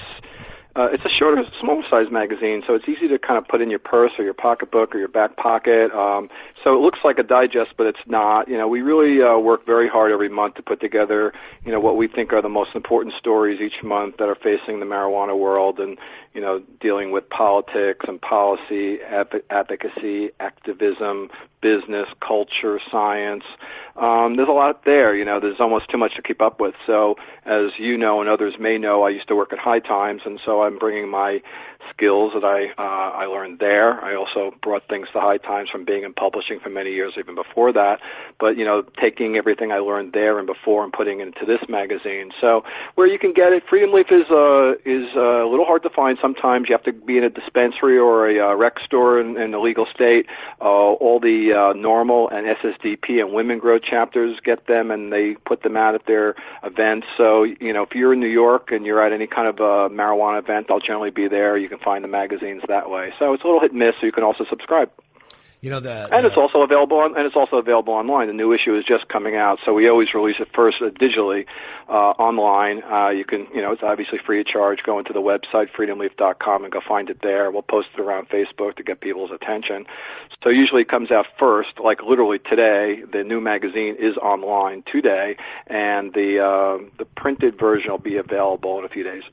[0.77, 3.71] uh, it's a shorter, small size magazine, so it's easy to kind of put in
[3.71, 5.91] your purse or your pocketbook or your back pocket.
[5.91, 6.29] Um,
[6.63, 8.47] so it looks like a digest, but it's not.
[8.47, 11.33] You know, we really uh, work very hard every month to put together,
[11.65, 14.79] you know, what we think are the most important stories each month that are facing
[14.79, 15.99] the marijuana world, and
[16.35, 18.99] you know, dealing with politics and policy,
[19.51, 23.43] advocacy, activism, business, culture, science.
[24.01, 25.15] Um, there's a lot there.
[25.15, 26.75] You know, there's almost too much to keep up with.
[26.87, 30.23] So, as you know and others may know, I used to work at High Times,
[30.25, 31.41] and so I'm bringing my
[31.93, 34.03] skills that I uh, I learned there.
[34.05, 37.35] I also brought things to High Times from being in publishing for many years, even
[37.35, 38.01] before that.
[38.39, 41.61] But you know, taking everything I learned there and before and putting it into this
[41.69, 42.31] magazine.
[42.41, 42.63] So
[42.95, 45.91] where you can get it, Freedom Leaf is uh, is uh, a little hard to
[45.91, 46.19] find.
[46.21, 49.55] Sometimes you have to be in a dispensary or a uh, rec store in, in
[49.55, 50.27] a legal state.
[50.61, 50.65] Uh,
[51.01, 55.63] all the uh, NORML and SSDP and Women Grow chapters get them, and they put
[55.63, 57.07] them out at their events.
[57.17, 59.93] So you know, if you're in New York and you're at any kind of a
[59.95, 61.57] marijuana event, I'll generally be there.
[61.57, 63.13] You can find the magazines that way.
[63.19, 63.95] So it's a little hit and miss.
[64.01, 64.91] So you can also subscribe.
[65.63, 68.29] You know the, and it's also available on and it's also available online.
[68.29, 71.45] The new issue is just coming out, so we always release it first uh, digitally
[71.87, 72.83] uh, online.
[72.83, 74.79] Uh, you can, you know, it's obviously free of charge.
[74.87, 77.51] Go into the website freedomleaf.com and go find it there.
[77.51, 79.85] We'll post it around Facebook to get people's attention.
[80.43, 83.03] So usually it comes out first, like literally today.
[83.13, 88.79] The new magazine is online today, and the uh, the printed version will be available
[88.79, 89.25] in a few days.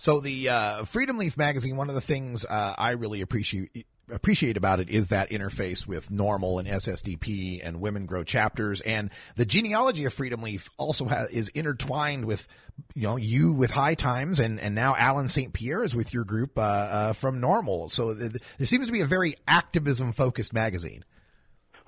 [0.00, 4.56] So the uh, Freedom Leaf magazine, one of the things uh, I really appreciate appreciate
[4.56, 9.44] about it is that interface with NORML and SSDP and Women Grow chapters, and the
[9.44, 12.48] genealogy of Freedom Leaf also is intertwined with
[12.94, 15.52] you know you with High Times, and and now Allen St.
[15.52, 19.02] Pierre is with your group uh, uh, from NORML So th- there seems to be
[19.02, 21.04] a very activism focused magazine.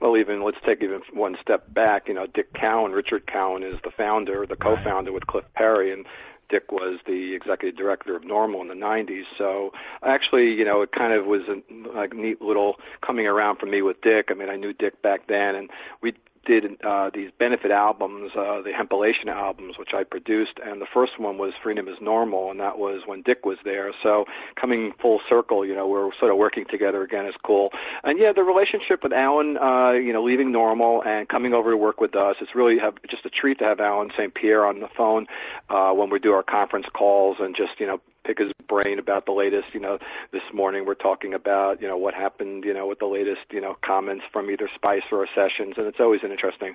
[0.03, 2.09] Well, even let's take even one step back.
[2.09, 5.14] You know, Dick Cowan, Richard Cowan is the founder, the co-founder right.
[5.14, 6.05] with Cliff Perry, and
[6.53, 9.25] Dick was the executive director of NORML in the 90s.
[9.38, 9.73] So
[10.05, 11.62] actually, you know, it kind of was a
[11.97, 14.29] like neat little coming around for me with Dick.
[14.31, 15.71] I mean, I knew Dick back then, and
[16.03, 16.12] we
[16.44, 21.18] did uh, these benefit albums, uh, the Hempilation albums, which I produced, and the first
[21.18, 23.92] one was Freedom is NORML, and that was when Dick was there.
[24.02, 24.24] So
[24.61, 27.70] coming full circle, you know, we're sort of working together again is cool.
[28.05, 31.76] And yeah, the relationship with Allen, uh, you know, leaving NORML and coming over to
[31.76, 34.35] work with us, it's really have, just a treat to have Allen St.
[34.35, 35.26] Pierre on the phone
[35.70, 39.27] uh, when we do our conference calls and just, you know, pick his brain about
[39.27, 39.69] the latest.
[39.73, 39.99] You know,
[40.33, 42.65] this morning we're talking about you know what happened.
[42.65, 46.01] You know, with the latest you know comments from either Spicer or Sessions, and it's
[46.01, 46.75] always an interesting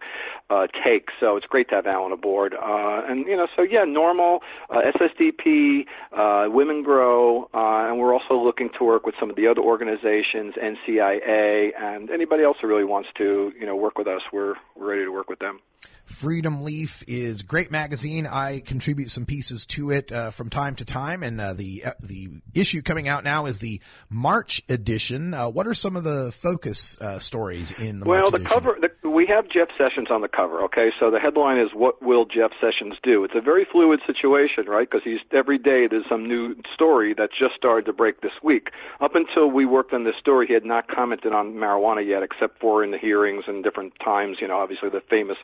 [0.50, 1.10] uh, take.
[1.20, 2.54] So it's great to have Allen aboard.
[2.54, 8.14] Uh, and you know, so yeah, NORML uh, SSDP, uh, Women Grow, uh, and we're
[8.14, 12.68] also looking to work with some of the other organizations, NCIA, and anybody else who
[12.68, 14.22] really wants to you know work with us.
[14.32, 15.60] We're we're ready to work with them.
[16.08, 18.26] Freedom Leaf is great magazine.
[18.26, 21.92] I contribute some pieces to it uh, from time to time, and uh, the uh,
[22.02, 25.34] the issue coming out now is the March edition.
[25.34, 28.54] Uh, what are some of the focus uh, stories in the well, March the edition?
[28.54, 30.64] cover the, we have Jeff Sessions on the cover.
[30.64, 34.66] Okay, so the headline is "What will Jeff Sessions do?" It's a very fluid situation,
[34.68, 34.90] right?
[34.90, 38.70] Because he's every day there's some new story that just started to break this week.
[39.02, 42.60] Up until we worked on this story, he had not commented on marijuana yet, except
[42.60, 44.38] for in the hearings and different times.
[44.40, 45.38] You know, obviously the famous,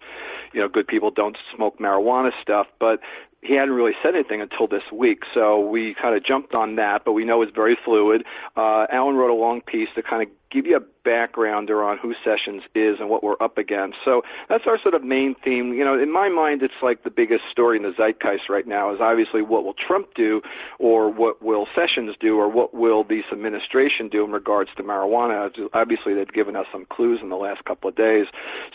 [0.54, 3.00] you know, good people don't smoke marijuana stuff, but
[3.42, 7.04] he hadn't really said anything until this week, so we kind of jumped on that.
[7.04, 8.24] But we know it's very fluid.
[8.56, 12.14] Uh, Allen wrote a long piece to kind of give you a backgrounder on who
[12.24, 13.98] Sessions is and what we're up against.
[14.06, 15.74] So that's our sort of main theme.
[15.74, 18.94] You know, in my mind, it's like the biggest story in the zeitgeist right now
[18.94, 20.42] is obviously what will Trump do,
[20.80, 25.50] or what will Sessions do, or what will this administration do in regards to marijuana.
[25.74, 28.28] Obviously, they've given us some clues in the last couple of days.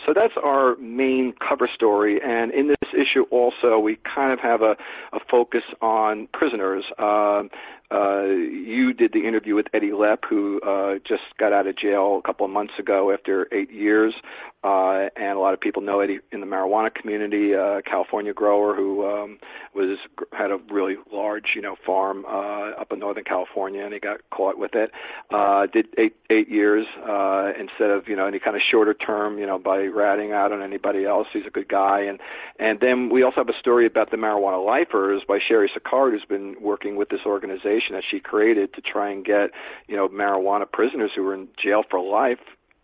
[0.05, 2.19] So that's our main cover story.
[2.23, 4.75] And in this issue, also, we kind of have a,
[5.13, 6.83] a focus on prisoners.
[6.97, 7.43] Uh,
[7.91, 12.19] uh, you did the interview with Eddie Lepp, who uh, just got out of jail
[12.23, 14.13] a couple of months ago after eight years.
[14.61, 18.75] Uh, and a lot of people know Eddie in the marijuana community, uh, California grower
[18.75, 19.39] who um,
[19.73, 19.97] was
[20.33, 24.19] had a really large, you know, farm uh, up in Northern California, and he got
[24.31, 24.91] caught with it.
[25.31, 29.39] Uh, did eight eight years uh, instead of you know any kind of shorter term,
[29.39, 31.27] you know, by ratting out on anybody else.
[31.31, 32.19] He's a good guy, and
[32.59, 36.25] and then we also have a story about the marijuana lifers by Cheri Sicard, who's
[36.25, 39.51] been working with this organization that she created to try and get
[39.87, 42.39] you know marijuana prisoners who were in jail for life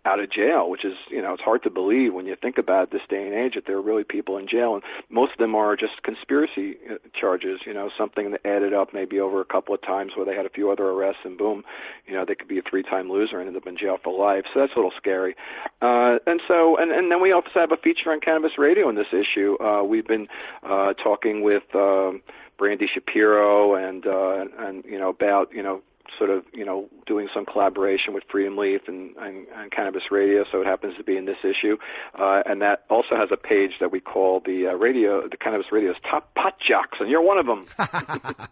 [0.06, 2.91] out of jail, which is, you know, it's hard to believe when you think about
[2.91, 5.56] this day and age that there are really people in jail, and most of them
[5.56, 9.74] are just conspiracy uh, charges, you know, something that added up maybe over a couple
[9.74, 11.64] of times where they had a few other arrests, and boom,
[12.06, 14.45] you know, they could be a three-time loser and end up in jail for life.
[14.53, 15.36] So that's a little scary.
[15.82, 18.95] Uh, and so, and, and then we also have a feature on Cannabis Radio in
[18.95, 19.58] this issue.
[19.60, 20.28] Uh, we've been
[20.64, 21.64] uh, talking with.
[21.74, 22.22] Um,
[22.58, 25.82] Brandy Shapiro and uh, and you know about you know
[26.18, 30.43] sort of you know doing some collaboration with Freedom Leaf and, and, and Cannabis Radio,
[30.51, 31.78] so it happens to be in this issue,
[32.20, 35.68] uh, and that also has a page that we call the uh, radio, the Cannabis
[35.72, 37.66] Radio's top pot jocks, and you're one of them.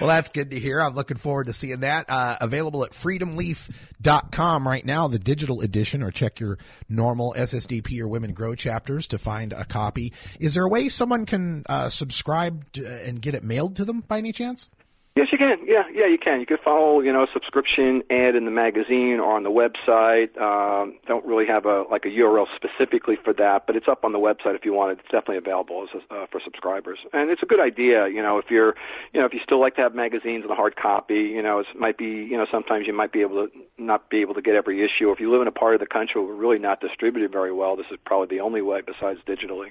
[0.00, 0.80] well, that's good to hear.
[0.80, 2.06] I'm looking forward to seeing that.
[2.08, 6.58] Uh, available at freedomleaf.com right now, the digital edition, or check your
[6.90, 10.12] NORML SSDP or Women Grow chapters to find a copy.
[10.38, 14.00] Is there a way someone can uh, subscribe to, and get it mailed to them
[14.00, 14.68] by any chance?
[15.16, 15.58] Yes, you can.
[15.66, 16.38] Yeah, yeah, you can.
[16.38, 20.30] You can follow, you know, subscription ad in the magazine or on the website.
[20.40, 24.12] Um, don't really have a like a URL specifically for that, but it's up on
[24.12, 24.98] the website if you want it.
[25.00, 28.06] It's definitely available as uh, for subscribers, and it's a good idea.
[28.06, 28.74] You know, if you're,
[29.12, 31.58] you know, if you still like to have magazines in a hard copy, you know,
[31.58, 34.42] it might be, you know, sometimes you might be able to not be able to
[34.42, 35.10] get every issue.
[35.10, 37.52] If you live in a part of the country where we're really not distributed very
[37.52, 39.70] well, this is probably the only way besides digitally.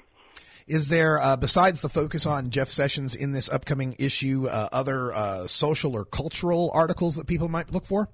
[0.70, 5.12] Is there, uh, besides the focus on Jeff Sessions in this upcoming issue, uh, other
[5.12, 8.08] uh, social or cultural articles that people might look for?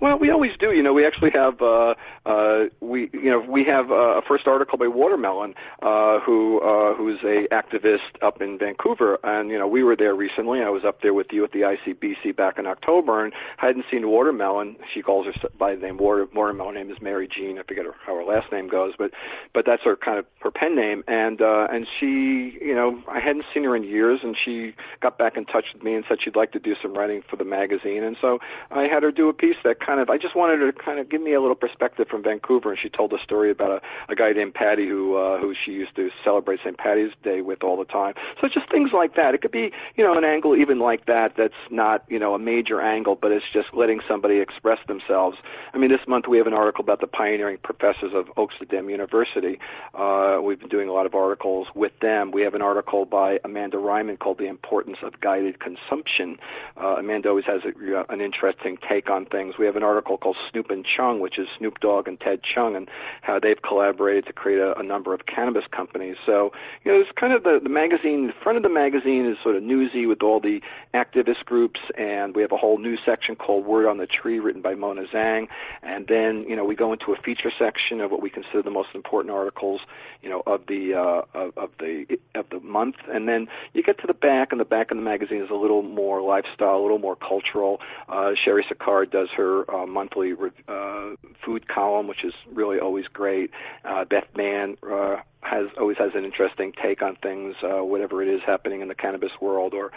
[0.00, 0.72] Well, we always do.
[0.72, 1.94] You know, we actually have uh,
[2.26, 6.94] uh, we you know we have uh, a first article by Watermelon, uh, who uh,
[6.94, 10.60] who's a activist up in Vancouver, and you know we were there recently.
[10.60, 14.08] I was up there with you at the ICBC back in October, and hadn't seen
[14.08, 14.76] Watermelon.
[14.92, 16.74] She calls her by the name Water, Watermelon.
[16.74, 17.58] Name is Mary Jean.
[17.58, 19.10] I forget her, how her last name goes, but
[19.52, 21.04] but that's her kind of her pen name.
[21.06, 24.72] And uh, and she, you know, I hadn't seen her in years, and she
[25.02, 27.36] got back in touch with me and said she'd like to do some writing for
[27.36, 28.38] the magazine, and so
[28.70, 30.98] I had her do a piece that kind of I just wanted her to kind
[30.98, 34.12] of give me a little perspective from Vancouver, and she told a story about a,
[34.12, 36.78] a guy named Patty who uh, who she used to celebrate St.
[36.78, 38.14] Patty's Day with all the time.
[38.40, 39.34] So just things like that.
[39.34, 42.38] It could be you know an angle even like that that's not you know a
[42.38, 45.36] major angle, but it's just letting somebody express themselves.
[45.72, 49.58] I mean, this month we have an article about the pioneering professors of Oaksterdam University.
[49.92, 52.30] Uh, we've been doing a lot of articles with them.
[52.30, 56.38] We have an article by Amanda Reiman called "The Importance of Guided Consumption."
[56.80, 59.54] Uh, Amanda always has a, an interesting take on things.
[59.58, 62.76] We have an article called Snoop and Chung, which is Snoop Dogg and Ted Chung,
[62.76, 62.88] and
[63.22, 66.16] how they've collaborated to create a, a number of cannabis companies.
[66.24, 66.52] So,
[66.84, 69.56] you know, it's kind of the, the magazine, the front of the magazine is sort
[69.56, 70.60] of newsy with all the
[70.94, 74.62] activist groups, and we have a whole news section called Word on the Tree, written
[74.62, 75.46] by Mona Zhang.
[75.82, 78.70] And then, you know, we go into a feature section of what we consider the
[78.70, 79.80] most important articles,
[80.22, 82.96] you know, of the uh, of, of the of the month.
[83.08, 85.54] And then you get to the back, and the back of the magazine is a
[85.54, 87.80] little more lifestyle, a little more cultural.
[88.08, 90.32] Uh, Cheri Sicard does her uh, monthly
[90.68, 91.10] uh,
[91.44, 93.50] food column, which is really always great.
[93.84, 98.28] Uh, Beth Mann uh, has always has an interesting take on things, uh, whatever it
[98.28, 99.92] is happening in the cannabis world, or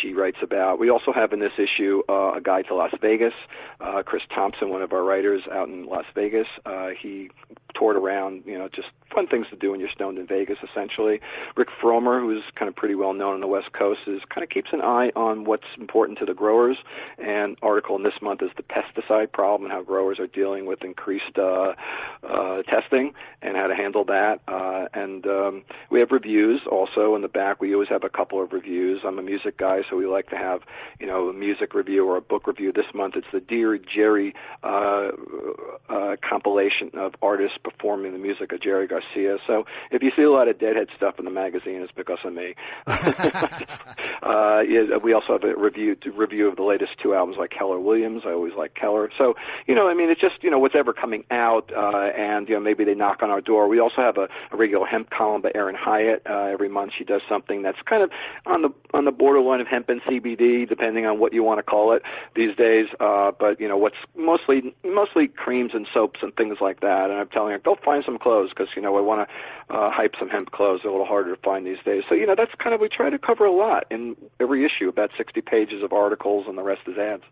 [0.00, 0.78] she writes about.
[0.78, 3.34] We also have in this issue uh, a guide to Las Vegas.
[3.80, 7.30] Uh, Chris Thompson, one of our writers out in Las Vegas, uh, he
[7.78, 11.20] toured around, you know, just fun things to do when you're stoned in Vegas, essentially.
[11.56, 14.50] Rick Pfrommer, who's kind of pretty well known on the West Coast, is kind of
[14.50, 16.76] keeps an eye on what's important to the growers.
[17.18, 20.82] And article in this month is the pesticide problem and how growers are dealing with
[20.82, 21.74] increased uh,
[22.22, 24.40] uh, testing and how to handle that.
[24.48, 27.60] Uh, and um, we have reviews also in the back.
[27.60, 29.00] We always have a couple of reviews.
[29.04, 30.60] I'm a music guy, so we like to have
[30.98, 32.72] you know a music review or a book review.
[32.72, 35.10] This month it's the Dear Jerry uh,
[35.88, 39.38] uh, compilation of artists performing the music of Jerry Garcia.
[39.46, 42.32] So if you see a lot of Deadhead stuff in the magazine, it's because of
[42.32, 42.54] me.
[44.22, 47.80] uh, yeah, we also have a review review of the latest two albums like Keller
[47.80, 48.22] Williams.
[48.26, 49.10] I always like Keller.
[49.18, 49.34] So
[49.66, 52.54] you know, I mean, it's just you know what's ever coming out, uh, and you
[52.54, 53.68] know maybe they knock on our door.
[53.68, 56.22] We also have a, a regular hemp column by Erin Hiatt.
[56.28, 58.10] Uh, every month she does something that's kind of
[58.46, 61.62] on the on the borderline of hemp and CBD, depending on what you want to
[61.62, 62.02] call it
[62.34, 62.86] these days.
[63.00, 67.10] Uh, but you know what's mostly mostly creams and soaps and things like that.
[67.10, 69.90] And I'm telling her, go find some clothes because you know I want to uh,
[69.90, 70.80] hype some hemp clothes.
[70.82, 72.02] They're a little harder to find these days.
[72.08, 74.88] So you know that's kind of we try to cover a lot in every issue,
[74.88, 77.24] about 60 pages of articles, and the rest is ads.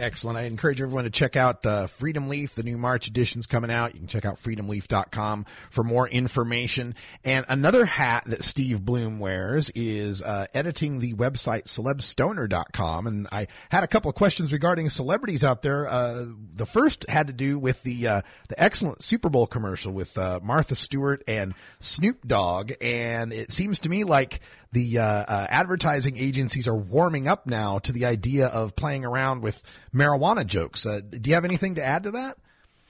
[0.00, 0.38] Excellent.
[0.38, 2.54] I encourage everyone to check out uh, Freedom Leaf.
[2.54, 3.94] The new March edition's coming out.
[3.94, 6.94] You can check out freedomleaf.com for more information.
[7.24, 13.06] And another hat that Steve Bloom wears is uh, editing the website celebstoner.com.
[13.08, 15.88] And I had a couple of questions regarding celebrities out there.
[15.88, 20.16] Uh, the first had to do with the uh, the excellent Super Bowl commercial with
[20.16, 22.70] uh, Martha Stewart and Snoop Dogg.
[22.80, 24.40] And it seems to me like
[24.72, 29.42] the uh, uh, advertising agencies are warming up now to the idea of playing around
[29.42, 29.62] with
[29.94, 30.86] marijuana jokes.
[30.86, 32.38] Uh, do you have anything to add to that?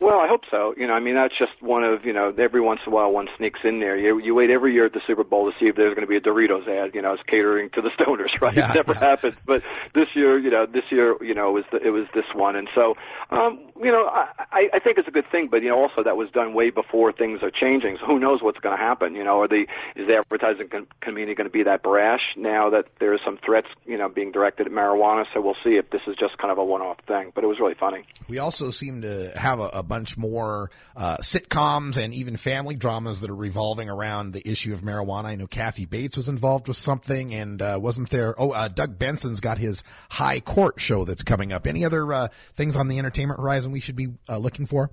[0.01, 0.75] Well, I hope so.
[0.77, 3.11] You know, I mean, that's just one of you know, every once in a while
[3.11, 3.97] one sneaks in there.
[3.97, 6.09] You you wait every year at the Super Bowl to see if there's going to
[6.09, 6.95] be a Doritos ad.
[6.95, 8.57] You know, it's catering to the stoners, right?
[8.57, 9.01] Yeah, it never yeah.
[9.01, 12.07] happens, but this year, you know, this year, you know, it was the, it was
[12.15, 12.95] this one, and so,
[13.31, 16.17] um, you know, I I think it's a good thing, but you know, also that
[16.17, 17.99] was done way before things are changing.
[18.01, 19.17] So who knows what's going to happen?
[19.17, 22.71] You know, are the is the advertising com- community going to be that brash now
[22.71, 25.25] that there are some threats, you know, being directed at marijuana?
[25.35, 27.33] So we'll see if this is just kind of a one-off thing.
[27.35, 28.05] But it was really funny.
[28.29, 33.21] We also seem to have a, a bunch more uh, sitcoms and even family dramas
[33.21, 35.25] that are revolving around the issue of marijuana.
[35.27, 38.41] I know Kathy Bates was involved with something, and uh, wasn't there?
[38.41, 41.67] Oh, uh, Doug Benson's got his High Court show that's coming up.
[41.67, 44.91] Any other uh, things on the entertainment horizon we should be uh, looking for?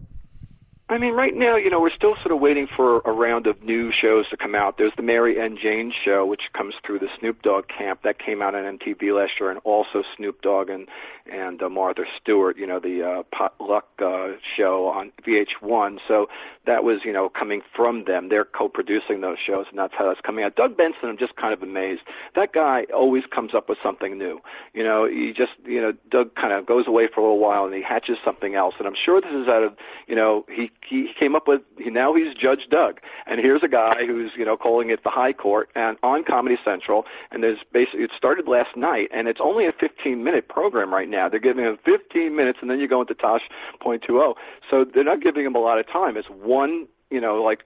[0.88, 3.64] I mean, right now, you know, we're still sort of waiting for a round of
[3.64, 4.78] new shows to come out.
[4.78, 8.02] There's the Mary and Jane show, which comes through the Snoop Dogg camp.
[8.04, 10.88] That came out on MTV last year, and also Snoop Dogg and
[11.26, 15.98] and uh, Martha Stewart, you know, the uh, potluck uh, show on VH1.
[16.08, 16.28] So
[16.68, 18.30] that was, you know, coming from them.
[18.30, 20.56] They're co-producing those shows, and that's how that's coming out.
[20.56, 22.02] Doug Benson, I'm just kind of amazed.
[22.36, 24.40] That guy always comes up with something new.
[24.74, 27.66] You know, he just, you know, Doug kind of goes away for a little while
[27.66, 28.76] and he hatches something else.
[28.78, 29.74] And I'm sure this is out of,
[30.08, 31.62] you know, he he came up with.
[31.78, 35.10] He, now he's Judge Doug, and here's a guy who's, you know, calling it the
[35.10, 37.06] High Court and on Comedy Central.
[37.32, 41.10] And there's basically it started last night, and it's only a 15 minute program right
[41.10, 41.30] now.
[41.30, 43.42] They're giving him 15 minutes, and then you go into Tosh
[43.82, 44.36] point two oh.
[44.70, 46.18] So they're not giving him a lot of time.
[46.18, 47.62] It's one, you know, like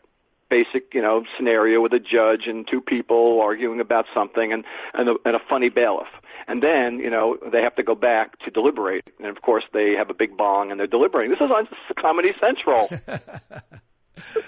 [0.49, 5.10] basic, you know, scenario with a judge and two people arguing about something and and
[5.10, 6.07] a, and a funny bailiff.
[6.50, 9.08] And then, you know, they have to go back to deliberate.
[9.20, 11.30] And of course, they have a big bong and they're deliberating.
[11.30, 12.89] This is on Comedy Central.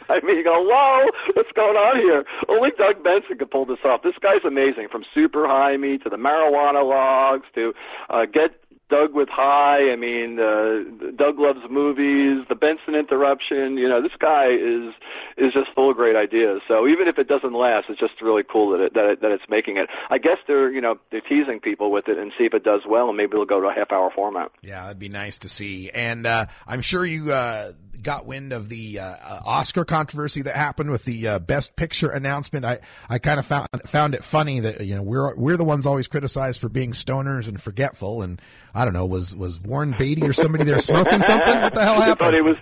[0.09, 2.25] I mean, you go, whoa, what's going on here?
[2.49, 4.01] Only Doug Benson could pull this off.
[4.01, 7.73] This guy's amazing, from Super High Me to the marijuana logs to
[8.09, 8.60] uh, Get
[8.91, 9.89] Doug with High.
[9.91, 10.83] I mean, uh,
[11.15, 12.45] Doug loves movies.
[12.49, 13.77] The Benson interruption.
[13.77, 14.93] You know, this guy is
[15.37, 16.61] is just full of great ideas.
[16.67, 19.31] So even if it doesn't last, it's just really cool that it, that it, that
[19.31, 19.87] it's making it.
[20.09, 22.81] I guess they're you know they're teasing people with it and see if it does
[22.87, 24.51] well, and maybe it'll go to a half hour format.
[24.61, 25.89] Yeah, that'd be nice to see.
[25.89, 27.71] And uh, I'm sure you uh,
[28.01, 32.65] got wind of the uh, Oscar controversy that happened with the uh, Best Picture announcement.
[32.65, 32.79] I,
[33.09, 36.07] I kind of found found it funny that you know we're we're the ones always
[36.07, 38.21] criticized for being stoners and forgetful.
[38.21, 38.41] And
[38.73, 41.61] I don't know, was was Warren Beatty or somebody there smoking something?
[41.61, 42.35] What the hell I thought happened?
[42.35, 42.57] he was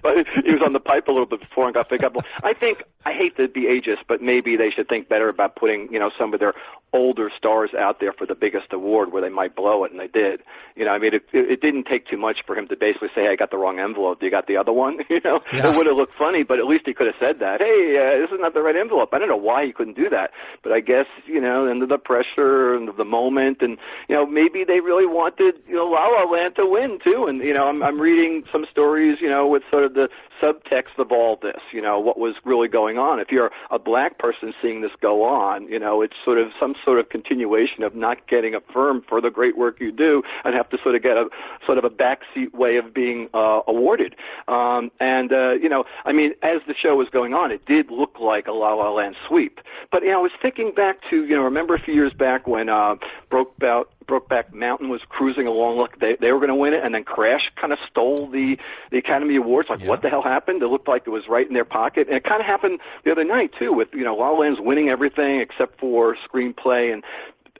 [0.46, 2.16] he was on the pipe a little bit before and got picked up.
[2.44, 5.92] I think I hate to be ageist, but maybe they should think better about putting
[5.92, 6.54] you know some of their
[6.92, 10.08] older stars out there for the biggest award where they might blow it, and they
[10.08, 10.42] did.
[10.76, 13.22] You know, I mean, it, it, didn't take too much for him to basically say,
[13.24, 14.22] "Hey, I got the wrong envelope.
[14.22, 15.72] You got the other one." You know, Yeah.
[15.74, 17.60] it would have looked funny, but at least he could have said that.
[17.62, 19.10] Hey, uh, this is not the right envelope.
[19.12, 20.32] I don't know why he couldn't do that,
[20.62, 23.78] but I guess you know, under the pressure and the moment, and
[24.08, 27.26] you know, maybe they really wanted you know La La Land to win too.
[27.28, 30.10] And you know, I'm I'm reading some stories, you know, with sort of the
[30.42, 31.60] subtext of all this.
[31.74, 33.20] You know, what was really going going on.
[33.20, 36.74] If you're a black person seeing this go on, you know, it's sort of some
[36.84, 40.70] sort of continuation of not getting affirmed for the great work you do and have
[40.70, 41.26] to sort of get a
[41.66, 44.16] sort of a backseat way of being uh, awarded.
[44.48, 47.92] Um, and uh, you know, I mean, as the show was going on, it did
[47.92, 49.60] look like a La La Land sweep.
[49.92, 52.48] But you know, I was thinking back to you know, remember a few years back
[52.48, 52.96] when uh,
[53.32, 56.94] Brokeback Brokeback Mountain was cruising along, look, they they were going to win it, and
[56.96, 58.58] then Crash kind of stole the
[58.92, 59.70] the Academy Awards.
[59.70, 60.64] Like, what the hell happened?
[60.64, 63.12] It looked like it was right in their pocket, and it kind of happened the
[63.12, 67.04] other night too, with you know, La La Land's winning everything except for screenplay and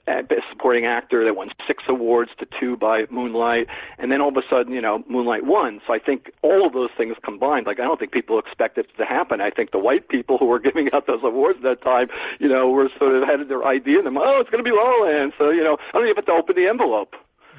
[0.06, 3.66] Best Supporting Actor that won six awards to two by Moonlight,
[3.98, 5.80] and then all of a sudden, you know, Moonlight won.
[5.86, 8.96] So I think all of those things combined, like I don't think people expected it
[8.98, 9.40] to happen.
[9.40, 12.48] I think the white people who were giving out those awards at that time, you
[12.48, 14.18] know, were sort of had their idea in them.
[14.18, 16.26] Oh, it's going to be La La Land, so you know, I don't even have
[16.26, 17.14] to open the envelope.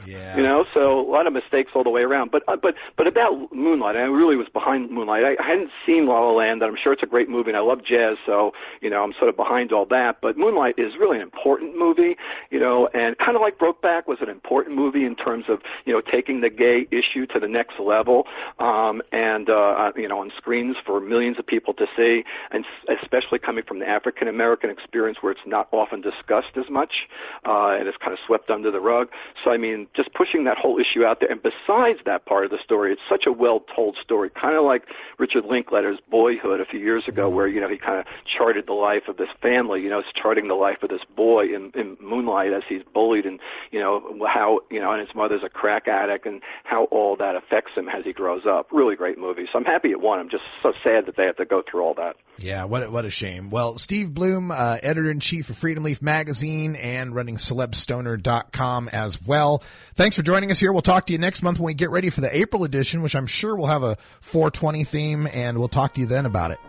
[0.06, 0.36] Yeah.
[0.36, 2.32] You know, so a lot of mistakes all the way around.
[2.32, 5.24] But uh, but but about Moonlight, I really was behind Moonlight.
[5.24, 7.58] I, I hadn't seen La La Land, and I'm sure it's a great movie, and
[7.58, 10.20] I love jazz, so you know I'm sort of behind all that.
[10.22, 12.18] But Moonlight is really an important movie,
[12.50, 15.94] you know, and kind of like Brokeback was an important movie in terms of you
[15.94, 18.28] know taking the gay issue to the next level,
[18.60, 22.66] um, and uh, you know on screens for millions of people to see, and
[23.02, 27.08] especially coming from the African American experience where it's not often discussed as much,
[27.46, 29.10] uh, and it's kind of swept under the rug.
[29.44, 31.30] So I mean just pushing that whole issue out there.
[31.32, 34.64] And besides that part of the story, it's such a well told story, kind of
[34.64, 34.84] like
[35.20, 38.06] Richard Linklater's Boyhood a few years ago, where you know he kind of
[38.38, 39.82] charted the life of this family.
[39.82, 43.26] You know, it's charting the life of this boy in, in Moonlight as he's bullied,
[43.26, 43.40] and
[43.72, 47.36] you know how you know, and his mother's a crack addict, and how all that
[47.36, 48.68] affects him as he grows up.
[48.72, 49.46] Really great movie.
[49.52, 50.20] So I'm happy it won.
[50.20, 52.16] I'm just so sad that they have to go through all that.
[52.38, 53.50] Yeah, what a, what a shame.
[53.50, 59.22] Well, Steve Bloom, uh, editor in chief of Freedom Leaf magazine and running celebstoner.com as
[59.22, 59.62] well.
[59.96, 60.72] Thanks for joining us here.
[60.72, 63.16] We'll talk to you next month when we get ready for the April edition, which
[63.16, 66.60] I'm sure will have a 420 theme, and we'll talk to you then about it.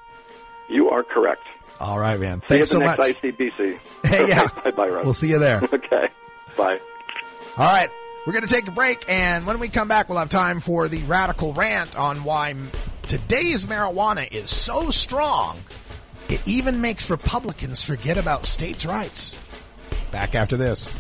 [0.69, 1.43] You are correct.
[1.81, 2.41] All right, man.
[2.43, 3.23] See Thanks you so at the much.
[3.23, 3.79] next ICBC.
[4.05, 4.49] Hey, yeah.
[4.65, 5.05] bye, bye, Russ.
[5.05, 5.61] We'll see you there.
[5.73, 6.09] okay.
[6.57, 6.79] Bye.
[7.57, 7.91] All right.
[8.27, 10.87] We're going to take a break, and when we come back, we'll have time for
[10.87, 12.55] the radical rant on why
[13.09, 15.59] today's marijuana is so strong,
[16.29, 19.37] it even makes Republicans forget about states' rights.
[20.13, 20.95] Back after this.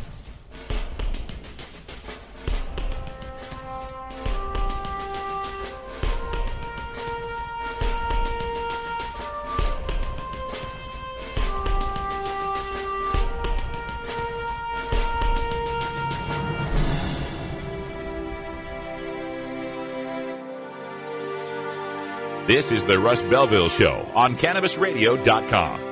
[22.52, 25.91] This is the Russ Belville Show on CannabisRadio.com.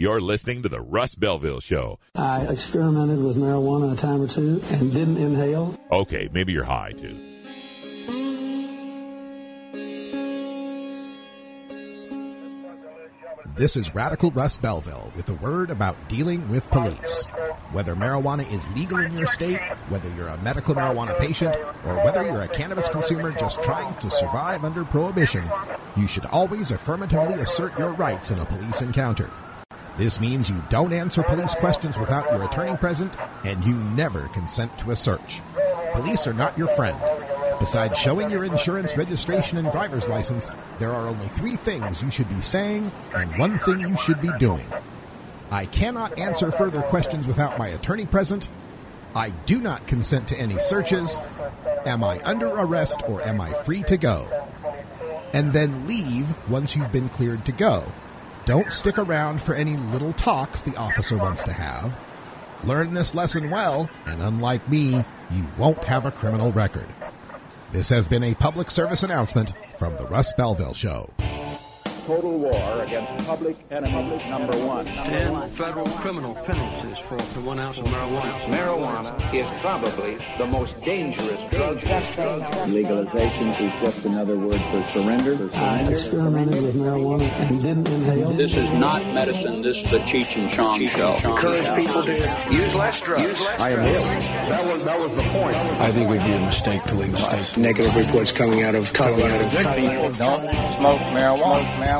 [0.00, 1.98] You're listening to the Russ Belville Show.
[2.14, 5.76] I experimented with marijuana a time or two and didn't inhale.
[5.90, 7.18] Okay, maybe you're high too.
[13.56, 17.26] This is Radical Russ Belville with a word about dealing with police.
[17.72, 22.22] Whether marijuana is legal in your state, whether you're a medical marijuana patient, or whether
[22.22, 25.44] you're a cannabis consumer just trying to survive under prohibition,
[25.96, 29.28] you should always affirmatively assert your rights in a police encounter.
[29.98, 33.12] This means you don't answer police questions without your attorney present,
[33.44, 35.40] and you never consent to a search.
[35.92, 36.96] Police are not your friend.
[37.58, 42.28] Besides showing your insurance registration and driver's license, there are only three things you should
[42.28, 44.64] be saying and one thing you should be doing.
[45.50, 48.48] I cannot answer further questions without my attorney present.
[49.16, 51.18] I do not consent to any searches.
[51.86, 54.28] Am I under arrest or am I free to go?
[55.32, 57.84] And then leave once you've been cleared to go.
[58.48, 61.94] Don't stick around for any little talks the officer wants to have.
[62.64, 66.86] Learn this lesson well, and unlike me, you won't have a criminal record.
[67.72, 71.10] This has been a public service announcement from the Russ Belville Show.
[72.08, 74.86] Total war against public enemy number one.
[74.86, 78.32] Ten federal criminal penalties for the one ounce of marijuana.
[78.48, 81.76] Marijuana is probably the most dangerous drug.
[82.72, 85.50] Legalization is just another word for surrender.
[85.52, 88.30] I experimented with marijuana and didn't inhale.
[88.32, 89.60] This is not medicine.
[89.60, 91.12] This is a Cheech and Chong show.
[91.16, 92.14] Encourage people to
[92.50, 93.22] use less drugs.
[93.22, 94.26] Use less I am drugs.
[94.48, 95.56] That was that was the point.
[95.56, 97.54] I think we'd be a mistake to legalize.
[97.58, 99.44] Negative reports coming out of Colorado.
[99.76, 100.48] People don't
[100.78, 101.97] smoke marijuana.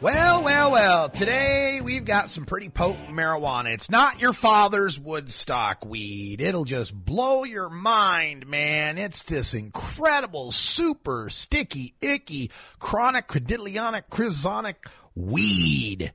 [0.00, 1.08] Well, well, well.
[1.08, 3.72] Today we've got some pretty potent marijuana.
[3.72, 6.40] It's not your father's Woodstock weed.
[6.40, 8.98] It'll just blow your mind, man.
[8.98, 12.50] It's this incredible, super sticky, icky,
[12.80, 14.74] chronic, credidionic, chrysonic
[15.14, 16.12] weed.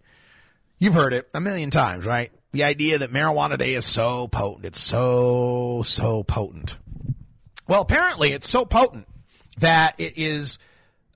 [0.77, 2.33] You've heard it a million times, right?
[2.51, 4.65] The idea that marijuana day is so potent.
[4.65, 6.77] It's so, so potent.
[7.65, 9.07] Well, apparently it's so potent
[9.59, 10.59] that it is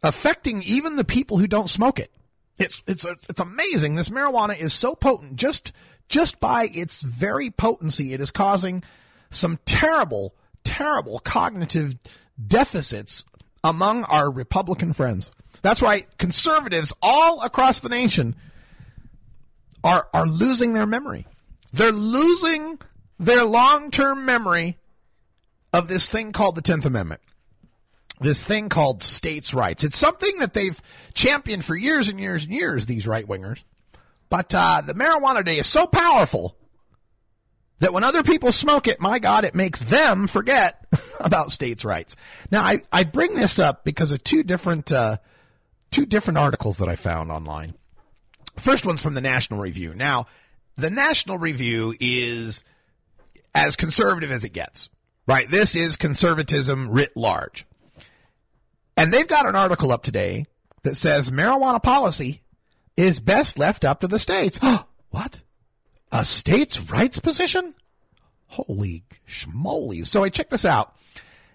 [0.04, 2.12] affecting even the people who don't smoke it.
[2.58, 3.96] It's it's it's amazing.
[3.96, 5.74] This marijuana is so potent just
[6.08, 8.84] just by its very potency it is causing
[9.30, 11.96] some terrible terrible cognitive
[12.48, 13.26] deficits
[13.64, 15.32] among our Republican friends.
[15.64, 18.36] That's why conservatives all across the nation
[19.84, 21.28] are are losing their memory.
[21.74, 22.80] They're losing
[23.20, 24.78] their long-term memory
[25.74, 27.22] of this thing called the 10th Amendment
[28.20, 29.84] this thing called states' rights.
[29.84, 30.80] It's something that they've
[31.14, 33.64] championed for years and years and years, these right wingers.
[34.30, 36.58] But uh, the marijuana day is so powerful
[37.80, 40.86] that when other people smoke it, my God, it makes them forget
[41.20, 42.16] about states' rights.
[42.52, 45.18] Now, I, I bring this up because of two different uh,
[45.92, 47.76] two different articles that I found online.
[48.58, 49.94] First one's from the National Review.
[49.94, 50.28] Now,
[50.78, 52.64] the National Review is
[53.54, 54.90] as conservative as it gets,
[55.28, 55.50] right?
[55.50, 57.66] This is conservatism writ large.
[58.98, 60.46] And they've got an article up today
[60.84, 62.42] that says marijuana policy
[62.96, 64.60] is best left up to the states.
[65.10, 65.42] what?
[66.12, 67.74] A states' rights position?
[68.48, 70.06] Holy schmoly.
[70.06, 70.95] So I checked this out.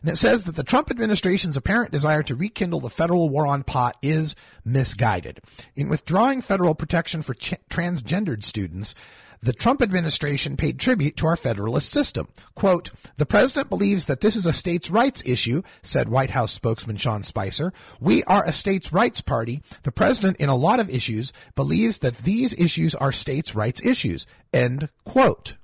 [0.02, 3.62] And it says that the Trump administration's apparent desire to rekindle the federal war on
[3.62, 4.34] pot is
[4.64, 5.40] misguided.
[5.76, 8.94] In withdrawing federal protection for ch- transgendered students,
[9.42, 12.28] the Trump administration paid tribute to our federalist system.
[12.54, 16.98] Quote, the president believes that this is a states' rights issue, said White House spokesman
[16.98, 17.72] Sean Spicer.
[18.00, 19.62] We are a states' rights party.
[19.82, 24.26] The president, in a lot of issues, believes that these issues are states' rights issues.
[24.52, 25.56] End quote.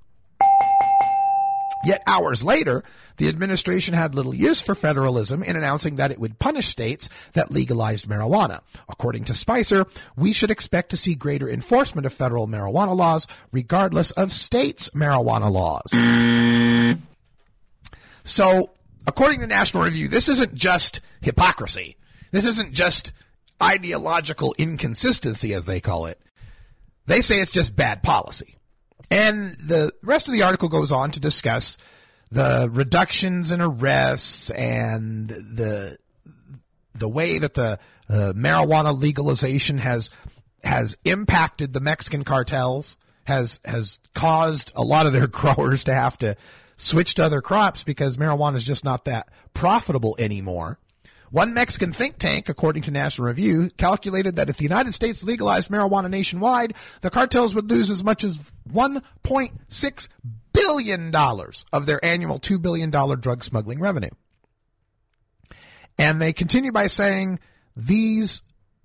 [1.84, 2.82] Yet hours later,
[3.16, 7.50] the administration had little use for federalism in announcing that it would punish states that
[7.50, 8.60] legalized marijuana.
[8.88, 9.86] According to Spicer,
[10.16, 15.50] we should expect to see greater enforcement of federal marijuana laws regardless of states' marijuana
[15.50, 15.92] laws.
[18.24, 18.70] So,
[19.06, 21.96] according to National Review, this isn't just hypocrisy.
[22.32, 23.12] This isn't just
[23.62, 26.20] ideological inconsistency, as they call it.
[27.06, 28.56] They say it's just bad policy.
[29.11, 31.78] And the rest of the article goes on to discuss
[32.30, 35.98] the reductions in arrests and the
[36.94, 37.78] the way that the
[38.09, 40.11] uh, marijuana legalization has
[40.64, 46.18] has impacted the Mexican cartels has has caused a lot of their growers to have
[46.18, 46.36] to
[46.76, 50.78] switch to other crops because marijuana is just not that profitable anymore.
[51.30, 55.70] One Mexican think tank, according to National Review, calculated that if the United States legalized
[55.70, 58.40] marijuana nationwide, the cartels would lose as much as
[58.72, 60.08] $1.6
[60.52, 64.10] billion of their annual $2 billion drug smuggling revenue.
[65.98, 67.40] And they continue by saying
[67.74, 68.42] these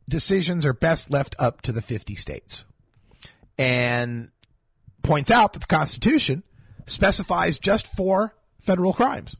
[0.07, 2.65] decisions are best left up to the 50 states.
[3.57, 4.31] And
[5.03, 6.43] points out that the Constitution
[6.85, 9.35] specifies just four federal crimes.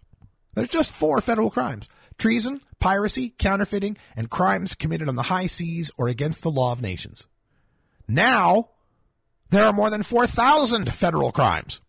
[0.54, 1.88] There's just four federal crimes
[2.22, 6.82] treason, piracy, counterfeiting, and crimes committed on the high seas or against the law of
[6.82, 7.28] nations.
[8.08, 8.70] Now,
[9.50, 11.82] there are more than 4,000 federal crimes.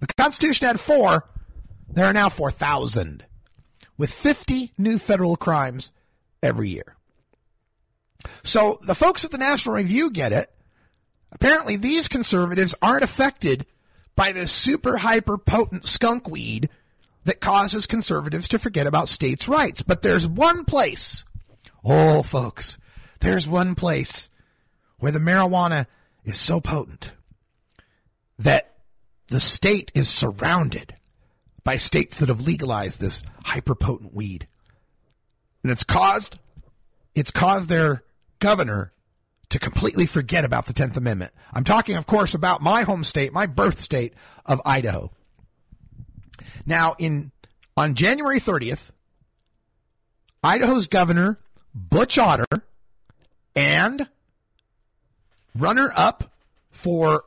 [0.00, 1.28] The Constitution had four.
[1.88, 3.26] There are now 4,000,
[3.98, 5.90] with 50 new federal crimes
[6.42, 6.96] every year.
[8.44, 10.50] So the folks at the National Review get it.
[11.32, 13.66] Apparently, these conservatives aren't affected
[14.14, 16.68] by this super hyper potent skunk weed
[17.24, 19.82] that causes conservatives to forget about states' rights.
[19.82, 21.24] But there's one place,
[21.84, 22.78] oh, folks,
[23.20, 24.28] there's one place
[24.98, 25.86] where the marijuana
[26.24, 27.12] is so potent
[28.38, 28.74] that
[29.28, 30.94] the state is surrounded
[31.62, 34.46] by states that have legalized this hyper potent weed.
[35.62, 36.38] And it's caused,
[37.14, 38.02] it's caused their
[38.38, 38.92] governor
[39.50, 41.32] to completely forget about the 10th Amendment.
[41.52, 44.14] I'm talking, of course, about my home state, my birth state
[44.46, 45.12] of Idaho.
[46.66, 47.30] Now, in
[47.76, 48.90] on January 30th,
[50.42, 51.38] Idaho's governor,
[51.74, 52.46] Butch Otter,
[53.54, 54.08] and
[55.54, 56.32] runner up
[56.70, 57.24] for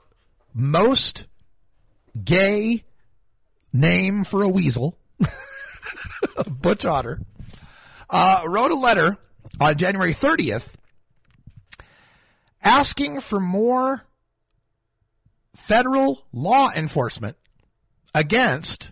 [0.53, 1.25] most
[2.23, 2.83] gay
[3.71, 4.97] name for a weasel,
[6.47, 7.21] Butch Otter,
[8.09, 9.17] uh, wrote a letter
[9.59, 10.73] on January 30th
[12.63, 14.05] asking for more
[15.55, 17.37] federal law enforcement
[18.15, 18.91] against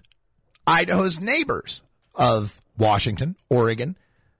[0.65, 1.83] Idaho's neighbors
[2.15, 3.97] of Washington, Oregon,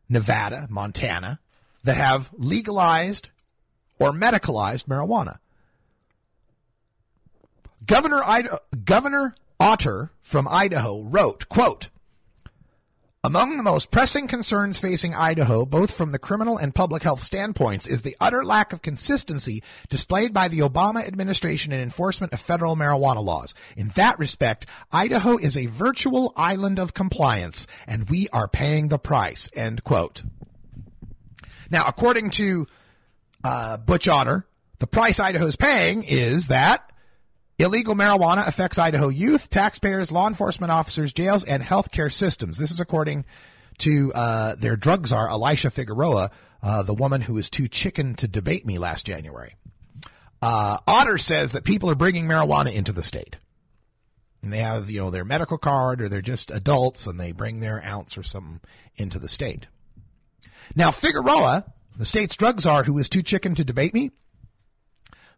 [0.10, 1.40] Nevada, Montana
[1.84, 3.30] that have legalized
[4.00, 5.40] or medicalized marijuana.
[7.86, 11.90] Governor Idaho, Governor Otter from Idaho wrote, quote,
[13.24, 17.86] among the most pressing concerns facing Idaho, both from the criminal and public health standpoints,
[17.86, 22.76] is the utter lack of consistency displayed by the Obama administration in enforcement of federal
[22.76, 23.54] marijuana laws.
[23.78, 28.98] In that respect, Idaho is a virtual island of compliance, and we are paying the
[28.98, 29.52] price.
[29.54, 30.24] End quote.
[31.70, 32.66] Now, according to
[33.44, 34.48] uh, Butch Otter,
[34.80, 36.91] the price Idaho's paying is that
[37.62, 42.58] Illegal marijuana affects Idaho youth, taxpayers, law enforcement officers, jails, and healthcare systems.
[42.58, 43.24] This is according
[43.78, 46.32] to uh, their drug czar, Elisha Figueroa,
[46.64, 49.58] uh, the woman who was too chicken to debate me last January.
[50.42, 53.38] Uh, Otter says that people are bringing marijuana into the state.
[54.42, 57.60] And they have, you know, their medical card or they're just adults and they bring
[57.60, 58.60] their ounce or something
[58.96, 59.68] into the state.
[60.76, 64.10] Now, Figueroa, the state's drug czar who was too chicken to debate me,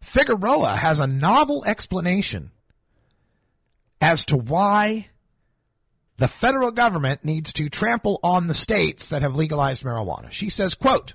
[0.04, 2.50] Figueroa has a novel explanation
[4.02, 5.08] as to why
[6.18, 10.30] the federal government needs to trample on the states that have legalized marijuana.
[10.30, 11.14] She says, quote,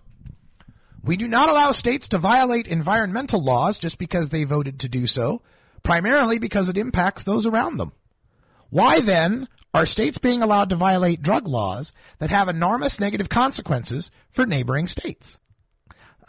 [1.03, 5.05] we do not allow states to violate environmental laws just because they voted to do
[5.05, 5.43] so,
[5.83, 7.93] primarily because it impacts those around them.
[8.71, 14.09] Why then are states being allowed to violate drug laws that have enormous negative consequences
[14.31, 15.37] for neighboring states?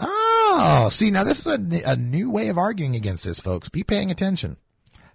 [0.01, 3.69] Oh, see, now this is a, a new way of arguing against this, folks.
[3.69, 4.57] Be paying attention.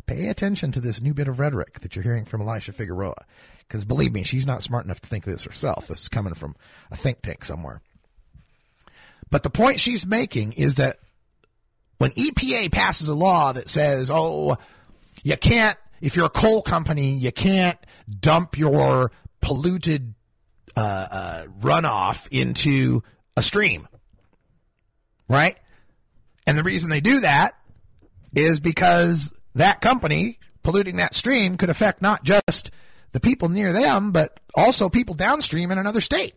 [0.06, 3.26] Pay attention to this new bit of rhetoric that you're hearing from Elisha Figueroa.
[3.68, 5.88] Because believe me, she's not smart enough to think this herself.
[5.88, 6.56] This is coming from
[6.92, 7.82] a think tank somewhere.
[9.32, 10.98] But the point she's making is that
[11.98, 14.58] when EPA passes a law that says, oh,
[15.24, 17.80] you can't, if you're a coal company, you can't
[18.20, 19.12] dump your
[19.42, 20.14] polluted
[20.78, 23.02] uh, uh, runoff into
[23.36, 23.88] a stream
[25.28, 25.58] right?
[26.48, 27.58] And the reason they do that
[28.34, 32.72] is because that company polluting that stream could affect not just
[33.14, 36.34] the people near them, but also people downstream in another state.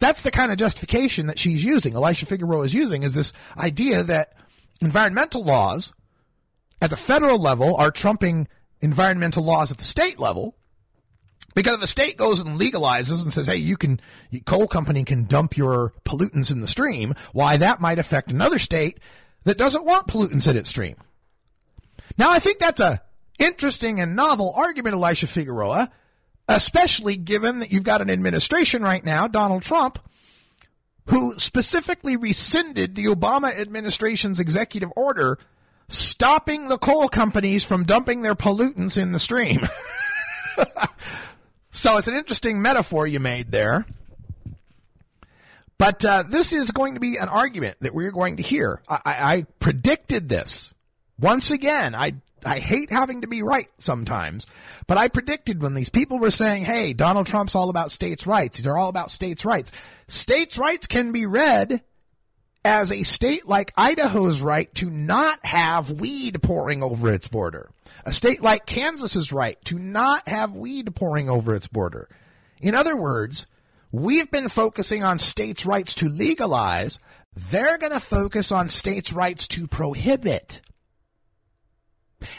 [0.00, 4.02] That's the kind of justification that she's using, Elisha Figueroa is using, is this idea
[4.02, 4.34] that
[4.80, 5.92] environmental laws
[6.82, 8.48] at the federal level are trumping
[8.80, 10.56] environmental laws at the state level
[11.54, 14.00] because if a state goes and legalizes and says, hey, you can,
[14.44, 18.98] coal company can dump your pollutants in the stream, why that might affect another state
[19.44, 20.96] that doesn't want pollutants in its stream.
[22.18, 23.02] Now, I think that's a
[23.38, 25.90] interesting and novel argument, Elisha Figueroa,
[26.48, 29.98] especially given that you've got an administration right now, Donald Trump,
[31.06, 35.38] who specifically rescinded the Obama administration's executive order
[35.88, 39.60] stopping the coal companies from dumping their pollutants in the stream.
[41.74, 43.84] So it's an interesting metaphor you made there.
[45.76, 48.80] But uh, this is going to be an argument that we're going to hear.
[48.88, 50.72] I, I predicted this.
[51.18, 52.14] Once again, I
[52.44, 54.46] I hate having to be right sometimes,
[54.86, 58.60] but I predicted when these people were saying, "Hey, Donald Trump's all about states' rights.
[58.60, 59.72] They're all about states' rights."
[60.06, 61.82] States' rights can be read
[62.64, 67.70] as a state like Idaho's right to not have weed pouring over its border.
[68.06, 72.08] A state like Kansas's right to not have weed pouring over its border.
[72.60, 73.46] In other words,
[73.92, 76.98] we've been focusing on states' rights to legalize.
[77.34, 80.62] They're going to focus on states' rights to prohibit.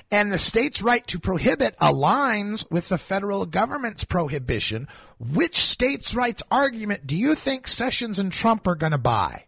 [0.10, 4.88] And the state's right to prohibit aligns with the federal government's prohibition.
[5.20, 9.45] Which states' rights argument do you think Sessions and Trump are going to buy?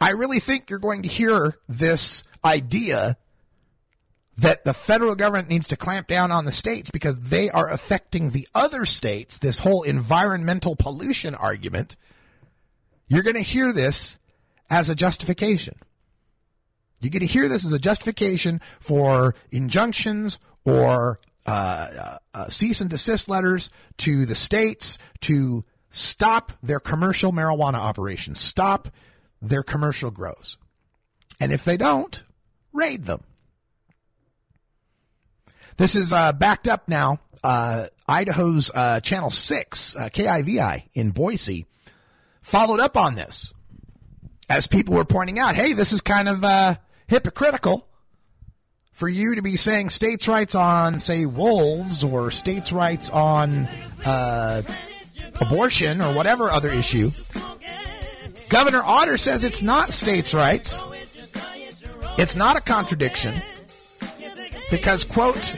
[0.00, 3.16] I really think you're going to hear this idea
[4.38, 8.30] that the federal government needs to clamp down on the states because they are affecting
[8.30, 11.96] the other states, this whole environmental pollution argument,
[13.08, 14.18] you're going to hear this
[14.70, 15.76] as a justification.
[17.00, 22.80] You're going to hear this as a justification for injunctions or uh, uh, uh, cease
[22.80, 23.68] and desist letters
[23.98, 28.88] to the states to stop their commercial marijuana operations, stop
[29.42, 30.56] their commercial grows.
[31.40, 32.22] And if they don't,
[32.72, 33.24] raid them.
[35.76, 37.18] This is uh, backed up now.
[37.42, 41.66] Uh, Idaho's uh, Channel 6, uh, KIVI in Boise,
[42.40, 43.52] followed up on this
[44.48, 46.76] as people were pointing out, hey, this is kind of uh,
[47.08, 47.88] hypocritical
[48.92, 53.66] for you to be saying states' rights on, say, wolves or states' rights on
[54.04, 54.62] uh,
[55.40, 57.10] abortion or whatever other issue.
[58.52, 60.84] Governor Otter says it's not states' rights.
[62.18, 63.40] It's not a contradiction
[64.70, 65.56] because, quote,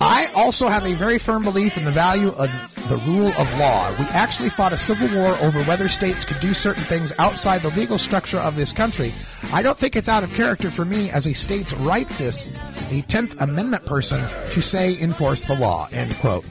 [0.00, 2.50] I also have a very firm belief in the value of
[2.88, 3.90] the rule of law.
[3.96, 7.70] We actually fought a civil war over whether states could do certain things outside the
[7.70, 9.14] legal structure of this country.
[9.52, 13.40] I don't think it's out of character for me as a states' rightsist, a 10th
[13.40, 14.20] Amendment person,
[14.50, 16.44] to say enforce the law, end quote.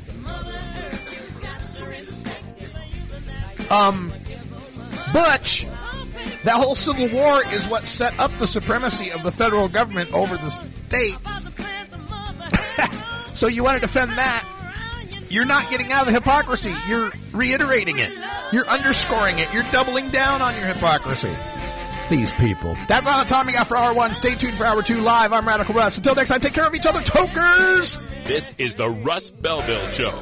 [3.70, 4.14] Um,
[5.14, 5.68] Butch,
[6.44, 10.36] that whole Civil War is what set up the supremacy of the federal government over
[10.36, 11.46] the states.
[13.40, 14.50] so you want to defend that?
[15.30, 16.76] You're not getting out of the hypocrisy.
[16.88, 18.12] You're reiterating it.
[18.52, 19.52] You're underscoring it.
[19.54, 21.36] You're doubling down on your hypocrisy.
[22.10, 22.76] These people.
[22.88, 24.14] That's all the time we got for hour one.
[24.14, 25.34] Stay tuned for hour two live.
[25.34, 25.98] I'm Radical Russ.
[25.98, 28.00] Until next time, take care of each other, tokers!
[28.26, 30.22] This is the Russ Belville Show.